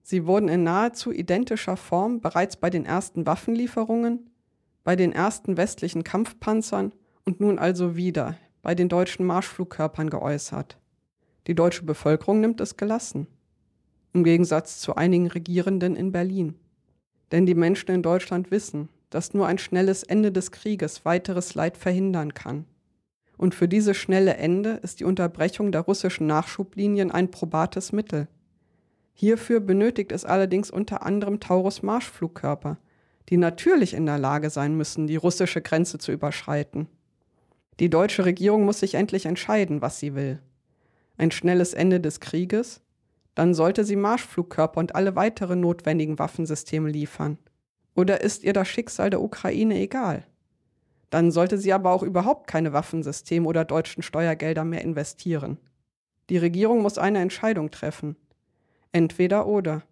Sie 0.10 0.26
wurden 0.26 0.50
in 0.50 0.64
nahezu 0.64 1.12
identischer 1.12 1.78
Form 1.78 2.20
bereits 2.20 2.58
bei 2.58 2.72
den 2.72 2.84
ersten 2.84 3.28
Waffenlieferungen, 3.28 4.32
bei 4.84 4.96
den 4.96 5.12
ersten 5.12 5.56
westlichen 5.56 6.04
Kampfpanzern 6.04 6.94
und 7.26 7.40
nun 7.40 7.60
also 7.60 7.96
wieder 7.96 8.36
bei 8.64 8.74
den 8.74 8.90
deutschen 8.90 9.24
Marschflugkörpern 9.28 10.10
geäußert. 10.10 10.80
Die 11.46 11.54
deutsche 11.54 11.84
Bevölkerung 11.84 12.42
nimmt 12.42 12.60
es 12.60 12.76
gelassen, 12.76 13.28
im 14.14 14.24
Gegensatz 14.24 14.80
zu 14.80 14.96
einigen 14.96 15.28
Regierenden 15.28 15.96
in 15.96 16.12
Berlin. 16.12 16.56
Denn 17.32 17.46
die 17.46 17.54
Menschen 17.54 17.92
in 17.92 18.02
Deutschland 18.02 18.50
wissen, 18.50 18.90
dass 19.12 19.36
nur 19.36 19.46
ein 19.46 19.60
schnelles 19.60 20.02
Ende 20.02 20.32
des 20.32 20.52
Krieges 20.52 21.06
weiteres 21.06 21.54
Leid 21.54 21.78
verhindern 21.78 22.34
kann. 22.34 22.66
Und 23.38 23.54
für 23.54 23.68
dieses 23.68 23.96
schnelle 23.96 24.38
Ende 24.38 24.80
ist 24.82 25.02
die 25.02 25.06
Unterbrechung 25.06 25.72
der 25.72 25.82
russischen 25.82 26.26
Nachschublinien 26.26 27.12
ein 27.12 27.30
probates 27.30 27.92
Mittel. 27.92 28.28
Hierfür 29.20 29.60
benötigt 29.60 30.14
es 30.14 30.24
allerdings 30.24 30.72
unter 30.72 31.06
anderem 31.06 31.42
Taurus-Marschflugkörper, 31.42 32.78
die 33.28 33.36
natürlich 33.36 33.94
in 33.94 34.06
der 34.06 34.18
Lage 34.18 34.50
sein 34.50 34.78
müssen, 34.78 35.08
die 35.08 35.18
russische 35.18 35.62
Grenze 35.62 35.98
zu 35.98 36.14
überschreiten. 36.14 36.88
Die 37.82 37.90
deutsche 37.90 38.24
Regierung 38.24 38.64
muss 38.64 38.80
sich 38.80 38.94
endlich 38.94 39.26
entscheiden, 39.26 39.82
was 39.82 40.00
sie 40.00 40.16
will. 40.16 40.40
Ein 41.18 41.32
schnelles 41.32 41.74
Ende 41.74 42.00
des 42.00 42.22
Krieges? 42.22 42.80
Dann 43.36 43.54
sollte 43.54 43.84
sie 43.84 43.98
Marschflugkörper 43.98 44.80
und 44.80 44.96
alle 44.96 45.18
weiteren 45.18 45.60
notwendigen 45.60 46.18
Waffensysteme 46.18 46.90
liefern. 46.90 47.38
Oder 47.96 48.22
ist 48.22 48.46
ihr 48.46 48.54
das 48.54 48.70
Schicksal 48.70 49.10
der 49.10 49.22
Ukraine 49.22 49.82
egal? 49.82 50.24
Dann 51.10 51.32
sollte 51.32 51.58
sie 51.58 51.74
aber 51.74 51.92
auch 51.92 52.04
überhaupt 52.04 52.48
keine 52.48 52.72
Waffensysteme 52.72 53.46
oder 53.50 53.66
deutschen 53.66 54.02
Steuergelder 54.02 54.64
mehr 54.64 54.82
investieren. 54.82 55.58
Die 56.30 56.38
Regierung 56.38 56.82
muss 56.82 56.98
eine 56.98 57.20
Entscheidung 57.20 57.70
treffen. 57.70 58.16
Entweder 58.92 59.46
oder. 59.46 59.84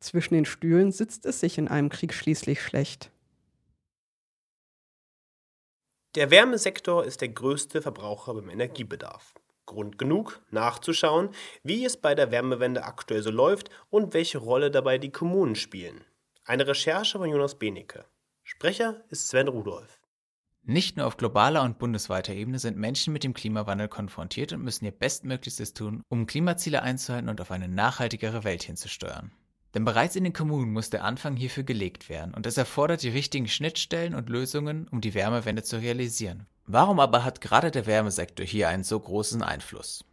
Zwischen 0.00 0.34
den 0.34 0.44
Stühlen 0.44 0.92
sitzt 0.92 1.26
es 1.26 1.40
sich 1.40 1.58
in 1.58 1.68
einem 1.68 1.88
Krieg 1.88 2.14
schließlich 2.14 2.62
schlecht. 2.62 3.10
Der 6.14 6.30
Wärmesektor 6.30 7.04
ist 7.04 7.20
der 7.20 7.28
größte 7.28 7.82
Verbraucher 7.82 8.34
beim 8.34 8.48
Energiebedarf. 8.48 9.34
Grund 9.66 9.98
genug, 9.98 10.40
nachzuschauen, 10.50 11.30
wie 11.62 11.84
es 11.84 11.96
bei 11.96 12.14
der 12.14 12.30
Wärmewende 12.30 12.84
aktuell 12.84 13.22
so 13.22 13.30
läuft 13.30 13.68
und 13.90 14.14
welche 14.14 14.38
Rolle 14.38 14.70
dabei 14.70 14.98
die 14.98 15.10
Kommunen 15.10 15.56
spielen. 15.56 16.04
Eine 16.44 16.68
Recherche 16.68 17.18
von 17.18 17.28
Jonas 17.28 17.58
Benecke. 17.58 18.04
Sprecher 18.44 19.02
ist 19.08 19.28
Sven 19.28 19.48
Rudolph. 19.48 19.98
Nicht 20.68 20.96
nur 20.96 21.06
auf 21.06 21.16
globaler 21.16 21.62
und 21.62 21.78
bundesweiter 21.78 22.34
Ebene 22.34 22.58
sind 22.58 22.76
Menschen 22.76 23.12
mit 23.12 23.22
dem 23.22 23.34
Klimawandel 23.34 23.86
konfrontiert 23.86 24.52
und 24.52 24.64
müssen 24.64 24.84
ihr 24.84 24.90
Bestmöglichstes 24.90 25.74
tun, 25.74 26.02
um 26.08 26.26
Klimaziele 26.26 26.82
einzuhalten 26.82 27.28
und 27.28 27.40
auf 27.40 27.52
eine 27.52 27.68
nachhaltigere 27.68 28.42
Welt 28.42 28.64
hinzusteuern. 28.64 29.30
Denn 29.74 29.84
bereits 29.84 30.16
in 30.16 30.24
den 30.24 30.32
Kommunen 30.32 30.72
muss 30.72 30.90
der 30.90 31.04
Anfang 31.04 31.36
hierfür 31.36 31.62
gelegt 31.62 32.08
werden 32.08 32.34
und 32.34 32.46
es 32.46 32.56
erfordert 32.56 33.04
die 33.04 33.10
richtigen 33.10 33.46
Schnittstellen 33.46 34.16
und 34.16 34.28
Lösungen, 34.28 34.88
um 34.88 35.00
die 35.00 35.14
Wärmewende 35.14 35.62
zu 35.62 35.80
realisieren. 35.80 36.46
Warum 36.64 36.98
aber 36.98 37.22
hat 37.22 37.40
gerade 37.40 37.70
der 37.70 37.86
Wärmesektor 37.86 38.44
hier 38.44 38.68
einen 38.68 38.82
so 38.82 38.98
großen 38.98 39.44
Einfluss? 39.44 40.04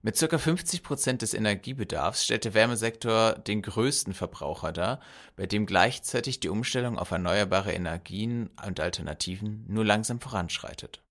Mit 0.00 0.16
ca. 0.16 0.38
50 0.38 0.84
Prozent 0.84 1.22
des 1.22 1.34
Energiebedarfs 1.34 2.24
stellt 2.24 2.44
der 2.44 2.54
Wärmesektor 2.54 3.32
den 3.32 3.62
größten 3.62 4.14
Verbraucher 4.14 4.72
dar, 4.72 5.00
bei 5.34 5.46
dem 5.46 5.66
gleichzeitig 5.66 6.38
die 6.38 6.50
Umstellung 6.50 6.96
auf 6.96 7.10
erneuerbare 7.10 7.72
Energien 7.72 8.48
und 8.64 8.78
Alternativen 8.78 9.64
nur 9.66 9.84
langsam 9.84 10.20
voranschreitet. 10.20 11.02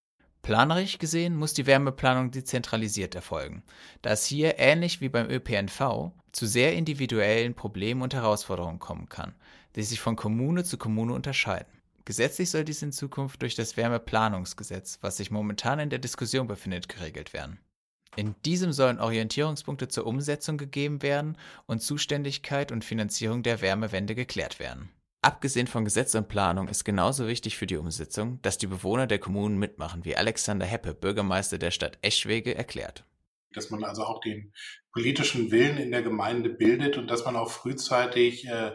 Planerisch 0.42 1.00
gesehen 1.00 1.36
muss 1.36 1.54
die 1.54 1.66
Wärmeplanung 1.66 2.32
dezentralisiert 2.32 3.14
erfolgen, 3.14 3.64
da 4.04 4.12
es 4.12 4.26
hier 4.26 4.58
ähnlich 4.58 5.02
wie 5.02 5.10
beim 5.10 5.30
ÖPNV 5.30 6.14
zu 6.32 6.46
sehr 6.46 6.74
individuellen 6.74 7.56
Problemen 7.56 8.02
und 8.02 8.14
Herausforderungen 8.14 8.80
kommen 8.80 9.10
kann, 9.10 9.36
die 9.76 9.84
sich 9.84 10.00
von 10.00 10.16
Kommune 10.16 10.64
zu 10.64 10.78
Kommune 10.78 11.12
unterscheiden. 11.12 11.74
Gesetzlich 12.06 12.50
soll 12.52 12.64
dies 12.64 12.82
in 12.82 12.94
Zukunft 12.94 13.42
durch 13.42 13.56
das 13.56 13.76
Wärmeplanungsgesetz, 13.76 15.00
was 15.02 15.18
sich 15.18 15.30
momentan 15.30 15.80
in 15.80 15.90
der 15.90 16.00
Diskussion 16.00 16.48
befindet, 16.48 16.88
geregelt 16.88 17.34
werden. 17.34 17.60
In 18.16 18.36
diesem 18.46 18.72
sollen 18.72 19.00
Orientierungspunkte 19.00 19.88
zur 19.88 20.08
Umsetzung 20.08 20.58
gegeben 20.58 21.02
werden 21.02 21.38
und 21.66 21.82
Zuständigkeit 21.82 22.72
und 22.72 22.86
Finanzierung 22.86 23.44
der 23.44 23.62
Wärmewende 23.62 24.16
geklärt 24.16 24.60
werden. 24.60 24.90
Abgesehen 25.22 25.68
von 25.68 25.84
Gesetz 25.84 26.16
und 26.16 26.30
Planung 26.30 26.68
ist 26.68 26.86
genauso 26.86 27.28
wichtig 27.28 27.58
für 27.58 27.68
die 27.68 27.78
Umsetzung, 27.78 28.40
dass 28.44 28.58
die 28.58 28.68
Bewohner 28.68 29.08
der 29.08 29.20
Kommunen 29.20 29.58
mitmachen, 29.58 30.06
wie 30.06 30.16
Alexander 30.16 30.66
Heppe, 30.66 30.94
Bürgermeister 30.94 31.58
der 31.58 31.72
Stadt 31.72 31.98
Eschwege, 32.02 32.56
erklärt. 32.56 33.04
Dass 33.52 33.70
man 33.70 33.84
also 33.84 34.04
auch 34.04 34.22
den 34.22 34.54
politischen 34.94 35.52
Willen 35.52 35.78
in 35.78 35.92
der 35.92 36.04
Gemeinde 36.04 36.50
bildet 36.50 36.98
und 36.98 37.10
dass 37.10 37.26
man 37.26 37.36
auch 37.36 37.50
frühzeitig 37.50 38.48
äh, 38.48 38.72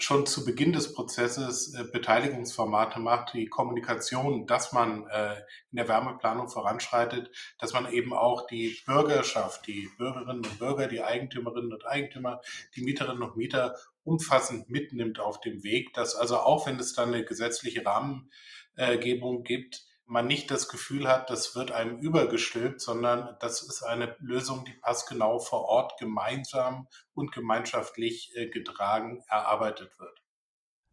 schon 0.00 0.26
zu 0.26 0.44
Beginn 0.44 0.72
des 0.72 0.94
Prozesses 0.94 1.74
äh, 1.74 1.84
Beteiligungsformate 1.84 3.00
macht, 3.00 3.34
die 3.34 3.46
Kommunikation, 3.46 4.46
dass 4.46 4.72
man 4.72 5.06
äh, 5.08 5.34
in 5.72 5.76
der 5.76 5.88
Wärmeplanung 5.88 6.48
voranschreitet, 6.48 7.30
dass 7.58 7.72
man 7.72 7.90
eben 7.92 8.12
auch 8.12 8.46
die 8.46 8.78
Bürgerschaft, 8.86 9.66
die 9.66 9.90
Bürgerinnen 9.98 10.44
und 10.44 10.58
Bürger, 10.58 10.86
die 10.86 11.02
Eigentümerinnen 11.02 11.72
und 11.72 11.84
Eigentümer, 11.86 12.40
die 12.76 12.82
Mieterinnen 12.82 13.22
und 13.22 13.36
Mieter 13.36 13.76
umfassend 14.04 14.70
mitnimmt 14.70 15.18
auf 15.18 15.40
dem 15.40 15.64
Weg, 15.64 15.92
dass 15.94 16.14
also 16.14 16.38
auch 16.38 16.66
wenn 16.66 16.78
es 16.78 16.94
dann 16.94 17.12
eine 17.12 17.24
gesetzliche 17.24 17.84
Rahmengebung 17.84 19.42
gibt, 19.42 19.87
man 20.08 20.26
nicht 20.26 20.50
das 20.50 20.68
Gefühl 20.68 21.06
hat, 21.06 21.30
das 21.30 21.54
wird 21.54 21.70
einem 21.70 21.98
übergestülpt, 21.98 22.80
sondern 22.80 23.36
das 23.40 23.62
ist 23.62 23.82
eine 23.82 24.16
Lösung, 24.18 24.64
die 24.64 24.72
passgenau 24.72 25.38
vor 25.38 25.64
Ort 25.64 25.98
gemeinsam 25.98 26.88
und 27.14 27.32
gemeinschaftlich 27.32 28.32
äh, 28.34 28.48
getragen 28.48 29.22
erarbeitet 29.28 29.98
wird. 29.98 30.22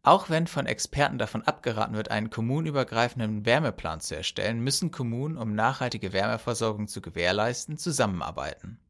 Auch 0.02 0.30
wenn 0.30 0.46
von 0.46 0.66
Experten 0.66 1.18
davon 1.18 1.42
abgeraten 1.42 1.96
wird, 1.96 2.12
einen 2.12 2.30
kommunenübergreifenden 2.30 3.44
Wärmeplan 3.44 4.00
zu 4.00 4.14
erstellen, 4.14 4.60
müssen 4.60 4.92
Kommunen, 4.92 5.36
um 5.36 5.54
nachhaltige 5.54 6.12
Wärmeversorgung 6.12 6.86
zu 6.86 7.00
gewährleisten, 7.00 7.76
zusammenarbeiten. 7.76 8.85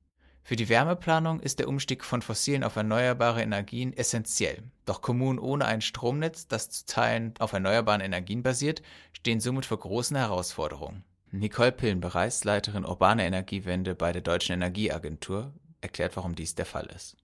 Für 0.46 0.54
die 0.54 0.68
Wärmeplanung 0.68 1.40
ist 1.40 1.59
der 1.59 1.66
Umstieg 1.66 2.04
von 2.04 2.22
fossilen 2.22 2.62
auf 2.62 2.76
erneuerbare 2.76 3.42
Energien 3.42 3.92
essentiell. 3.92 4.62
Doch 4.85 5.02
Kommunen 5.02 5.40
ohne 5.40 5.64
ein 5.64 5.80
Stromnetz, 5.80 6.46
das 6.46 6.70
zu 6.70 6.87
Teilen 6.87 7.35
auf 7.40 7.52
erneuerbaren 7.52 8.00
Energien 8.00 8.44
basiert, 8.44 8.80
stehen 9.12 9.40
somit 9.40 9.66
vor 9.66 9.80
großen 9.80 10.16
Herausforderungen. 10.16 11.02
Nicole 11.32 11.72
Pillenbereis, 11.72 12.44
Leiterin 12.44 12.85
urbane 12.85 13.26
Energiewende 13.26 13.96
bei 13.96 14.12
der 14.12 14.22
Deutschen 14.22 14.52
Energieagentur, 14.52 15.52
erklärt, 15.80 16.14
warum 16.14 16.37
dies 16.37 16.54
der 16.54 16.64
Fall 16.64 16.87
ist. 16.94 17.16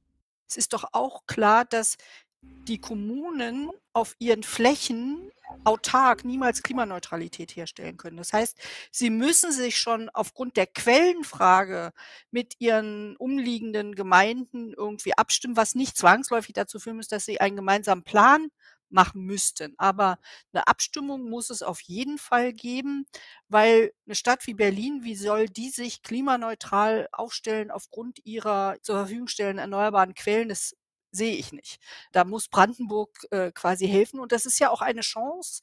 Es 0.49 0.57
ist 0.57 0.73
doch 0.73 0.87
auch 0.91 1.25
klar, 1.29 1.65
dass 1.65 1.99
die 2.43 2.79
Kommunen 2.81 3.71
auf 3.93 4.15
ihren 4.19 4.43
Flächen 4.43 5.31
autark 5.65 6.25
niemals 6.25 6.63
Klimaneutralität 6.63 7.55
herstellen 7.57 7.97
können. 7.97 8.17
Das 8.17 8.33
heißt, 8.33 8.59
sie 8.91 9.11
müssen 9.11 9.53
sich 9.53 9.77
schon 9.79 10.09
aufgrund 10.11 10.57
der 10.57 10.67
Quellenfrage 10.67 11.93
mit 12.31 12.55
ihren 12.59 13.17
umliegenden 13.17 13.95
Gemeinden 13.95 14.73
irgendwie 14.73 15.17
abstimmen, 15.17 15.57
was 15.57 15.75
nicht 15.75 15.97
zwangsläufig 15.97 16.55
dazu 16.55 16.79
führen 16.79 16.97
muss, 16.97 17.09
dass 17.09 17.25
sie 17.25 17.41
einen 17.41 17.57
gemeinsamen 17.57 18.05
Plan 18.05 18.49
machen 18.89 19.23
müssten. 19.23 19.75
Aber 19.79 20.19
eine 20.53 20.67
Abstimmung 20.67 21.29
muss 21.29 21.51
es 21.51 21.63
auf 21.63 21.81
jeden 21.81 22.19
Fall 22.19 22.53
geben, 22.53 23.07
weil 23.49 23.93
eine 24.07 24.15
Stadt 24.15 24.47
wie 24.47 24.55
Berlin, 24.55 25.01
wie 25.03 25.17
soll 25.17 25.47
die 25.49 25.71
sich 25.71 26.03
klimaneutral 26.03 27.09
aufstellen 27.13 27.71
aufgrund 27.71 28.21
ihrer 28.25 28.77
zur 28.83 28.97
Verfügung 28.97 29.29
stellenden 29.29 29.61
erneuerbaren 29.61 30.15
Quellen? 30.15 30.49
Das 30.49 30.75
sehe 31.13 31.37
ich 31.37 31.53
nicht. 31.53 31.79
Da 32.11 32.25
muss 32.25 32.49
Brandenburg 32.49 33.11
äh, 33.31 33.53
quasi 33.53 33.87
helfen. 33.87 34.19
Und 34.19 34.33
das 34.33 34.47
ist 34.47 34.59
ja 34.59 34.71
auch 34.71 34.81
eine 34.81 35.03
Chance, 35.03 35.63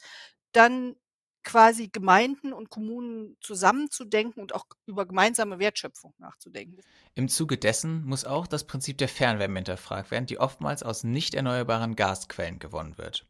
dann 0.54 0.96
quasi 1.44 1.88
Gemeinden 1.88 2.54
und 2.54 2.70
Kommunen 2.70 3.38
zusammenzudenken 3.42 4.42
und 4.42 4.54
auch 4.54 4.66
über 4.86 5.06
gemeinsame 5.06 5.60
Wertschöpfung 5.60 6.14
nachzudenken. 6.18 6.82
Im 7.16 7.30
Zuge 7.30 7.58
dessen 7.58 8.06
muss 8.06 8.26
auch 8.26 8.46
das 8.46 8.66
Prinzip 8.66 8.98
der 8.98 9.10
Fernwärme 9.10 9.60
hinterfragt 9.60 10.12
werden, 10.12 10.26
die 10.26 10.40
oftmals 10.40 10.84
aus 10.84 11.04
nicht 11.04 11.34
erneuerbaren 11.34 11.96
Gasquellen 11.96 12.60
gewonnen 12.60 12.98
wird. 12.98 13.26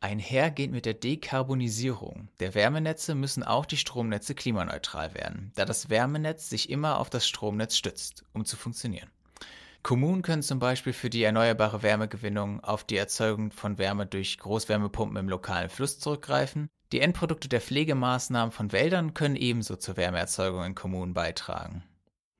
Einhergehend 0.00 0.74
mit 0.74 0.84
der 0.84 0.94
Dekarbonisierung 0.94 2.28
der 2.38 2.54
Wärmenetze 2.54 3.14
müssen 3.14 3.42
auch 3.42 3.64
die 3.64 3.78
Stromnetze 3.78 4.34
klimaneutral 4.34 5.14
werden, 5.14 5.52
da 5.54 5.64
das 5.64 5.88
Wärmenetz 5.88 6.50
sich 6.50 6.68
immer 6.68 6.98
auf 6.98 7.08
das 7.08 7.26
Stromnetz 7.26 7.76
stützt, 7.76 8.24
um 8.34 8.44
zu 8.44 8.56
funktionieren. 8.56 9.10
Kommunen 9.84 10.22
können 10.22 10.42
zum 10.42 10.60
Beispiel 10.60 10.94
für 10.94 11.10
die 11.10 11.22
erneuerbare 11.22 11.82
Wärmegewinnung 11.82 12.64
auf 12.64 12.84
die 12.84 12.96
Erzeugung 12.96 13.50
von 13.50 13.76
Wärme 13.76 14.06
durch 14.06 14.38
Großwärmepumpen 14.38 15.18
im 15.18 15.28
lokalen 15.28 15.68
Fluss 15.68 15.98
zurückgreifen. 15.98 16.70
Die 16.90 17.00
Endprodukte 17.00 17.50
der 17.50 17.60
Pflegemaßnahmen 17.60 18.50
von 18.50 18.72
Wäldern 18.72 19.12
können 19.12 19.36
ebenso 19.36 19.76
zur 19.76 19.98
Wärmeerzeugung 19.98 20.64
in 20.64 20.74
Kommunen 20.74 21.12
beitragen. 21.12 21.84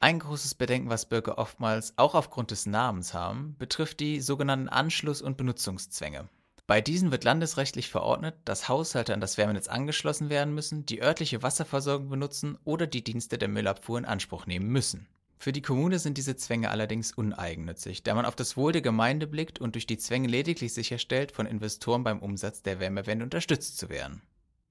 Ein 0.00 0.20
großes 0.20 0.54
Bedenken, 0.54 0.88
was 0.88 1.06
Bürger 1.06 1.36
oftmals 1.36 1.92
auch 1.98 2.14
aufgrund 2.14 2.50
des 2.50 2.64
Namens 2.64 3.12
haben, 3.12 3.56
betrifft 3.58 4.00
die 4.00 4.22
sogenannten 4.22 4.70
Anschluss- 4.70 5.20
und 5.20 5.36
Benutzungszwänge. 5.36 6.30
Bei 6.66 6.80
diesen 6.80 7.10
wird 7.10 7.24
landesrechtlich 7.24 7.90
verordnet, 7.90 8.36
dass 8.46 8.70
Haushalte 8.70 9.12
an 9.12 9.20
das 9.20 9.36
Wärmenetz 9.36 9.68
angeschlossen 9.68 10.30
werden 10.30 10.54
müssen, 10.54 10.86
die 10.86 11.02
örtliche 11.02 11.42
Wasserversorgung 11.42 12.08
benutzen 12.08 12.56
oder 12.64 12.86
die 12.86 13.04
Dienste 13.04 13.36
der 13.36 13.48
Müllabfuhr 13.48 13.98
in 13.98 14.06
Anspruch 14.06 14.46
nehmen 14.46 14.68
müssen. 14.68 15.06
Für 15.38 15.52
die 15.52 15.62
Kommune 15.62 15.98
sind 15.98 16.16
diese 16.16 16.36
Zwänge 16.36 16.70
allerdings 16.70 17.12
uneigennützig, 17.12 18.02
da 18.02 18.14
man 18.14 18.24
auf 18.24 18.36
das 18.36 18.56
Wohl 18.56 18.72
der 18.72 18.82
Gemeinde 18.82 19.26
blickt 19.26 19.60
und 19.60 19.74
durch 19.74 19.86
die 19.86 19.98
Zwänge 19.98 20.28
lediglich 20.28 20.72
sicherstellt, 20.72 21.32
von 21.32 21.46
Investoren 21.46 22.04
beim 22.04 22.20
Umsatz 22.20 22.62
der 22.62 22.80
Wärmewende 22.80 23.24
unterstützt 23.24 23.78
zu 23.78 23.88
werden. 23.88 24.22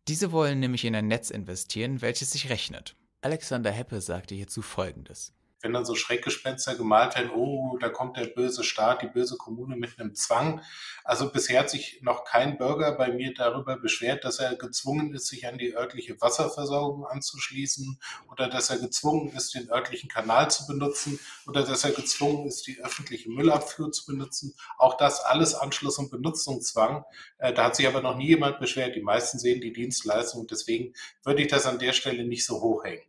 Diese 0.08 0.32
wollen 0.32 0.60
nämlich 0.60 0.84
in 0.86 0.95
ein 0.95 1.08
Netz 1.08 1.30
investieren, 1.30 2.02
welches 2.02 2.32
sich 2.32 2.49
rechnet. 2.49 2.95
Alexander 3.21 3.71
Heppe 3.71 4.02
sagte 4.02 4.36
hierzu 4.36 4.62
Folgendes. 4.62 5.34
Wenn 5.63 5.73
dann 5.73 5.86
so 5.86 5.95
Schreckgespenster 5.95 6.76
gemalt 6.76 7.15
werden, 7.15 7.32
oh, 7.32 7.78
da 7.80 7.89
kommt 7.89 8.17
der 8.17 8.26
böse 8.26 8.63
Staat, 8.63 9.02
die 9.02 9.08
böse 9.08 9.38
Kommune 9.38 9.76
mit 9.76 9.99
einem 9.99 10.13
Zwang. 10.13 10.62
Also 11.04 11.32
bisher 11.32 11.62
hat 11.62 11.71
sich 11.71 11.99
noch 12.02 12.23
kein 12.23 12.58
Bürger 12.58 12.91
bei 12.91 13.12
mir 13.12 13.34
darüber 13.34 13.78
beschwert, 13.78 14.23
dass 14.23 14.39
er 14.39 14.56
gezwungen 14.56 15.13
ist, 15.13 15.28
sich 15.28 15.47
an 15.47 15.58
die 15.58 15.76
örtliche 15.76 16.21
Wasserversorgung 16.21 17.06
anzuschließen 17.06 17.99
oder 18.32 18.47
dass 18.47 18.69
er 18.69 18.78
gezwungen 18.78 19.34
ist, 19.36 19.56
den 19.56 19.69
örtlichen 19.71 20.10
Kanal 20.10 20.52
zu 20.52 20.67
benutzen 20.67 21.19
oder 21.47 21.63
dass 21.63 21.84
er 21.84 21.91
gezwungen 21.91 22.45
ist, 22.45 22.67
die 22.67 22.80
öffentliche 22.80 23.30
Müllabfuhr 23.30 23.91
zu 23.91 24.06
benutzen. 24.06 24.54
Auch 24.78 24.97
das 24.97 25.21
alles 25.21 25.56
Anschluss- 25.56 25.97
und 25.97 26.12
Benutzungszwang. 26.12 27.04
Äh, 27.39 27.54
da 27.54 27.65
hat 27.65 27.76
sich 27.76 27.88
aber 27.88 28.02
noch 28.02 28.15
nie 28.15 28.28
jemand 28.28 28.60
beschwert. 28.60 28.95
Die 28.95 29.02
meisten 29.02 29.39
sehen 29.39 29.62
die 29.62 29.73
Dienstleistung 29.73 30.47
deswegen 30.54 30.93
würde 31.23 31.41
ich 31.41 31.47
das 31.47 31.65
an 31.65 31.80
der 31.80 31.93
Stelle 31.93 32.23
nicht 32.23 32.45
so 32.45 32.62
hoch 32.62 32.84
hängen. 32.84 33.04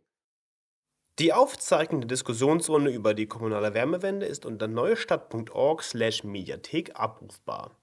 Die 1.17 1.31
aufzeichnende 1.31 2.07
Diskussionsrunde 2.07 2.91
über 2.91 3.13
die 3.13 3.25
kommunale 3.25 3.73
Wärmewende 3.73 4.25
ist 4.25 4.45
unter 4.45 4.67
neuestadt.org/mediathek 4.67 6.99
abrufbar. 6.99 7.79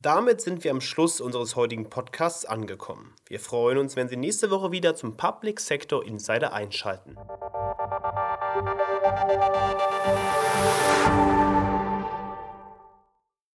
Damit 0.00 0.40
sind 0.40 0.62
wir 0.62 0.70
am 0.70 0.80
Schluss 0.80 1.20
unseres 1.20 1.56
heutigen 1.56 1.90
Podcasts 1.90 2.44
angekommen. 2.44 3.16
Wir 3.26 3.40
freuen 3.40 3.78
uns, 3.78 3.96
wenn 3.96 4.08
Sie 4.08 4.16
nächste 4.16 4.52
Woche 4.52 4.70
wieder 4.70 4.94
zum 4.94 5.16
Public 5.16 5.58
Sector 5.58 6.06
Insider 6.06 6.52
einschalten. 6.52 7.16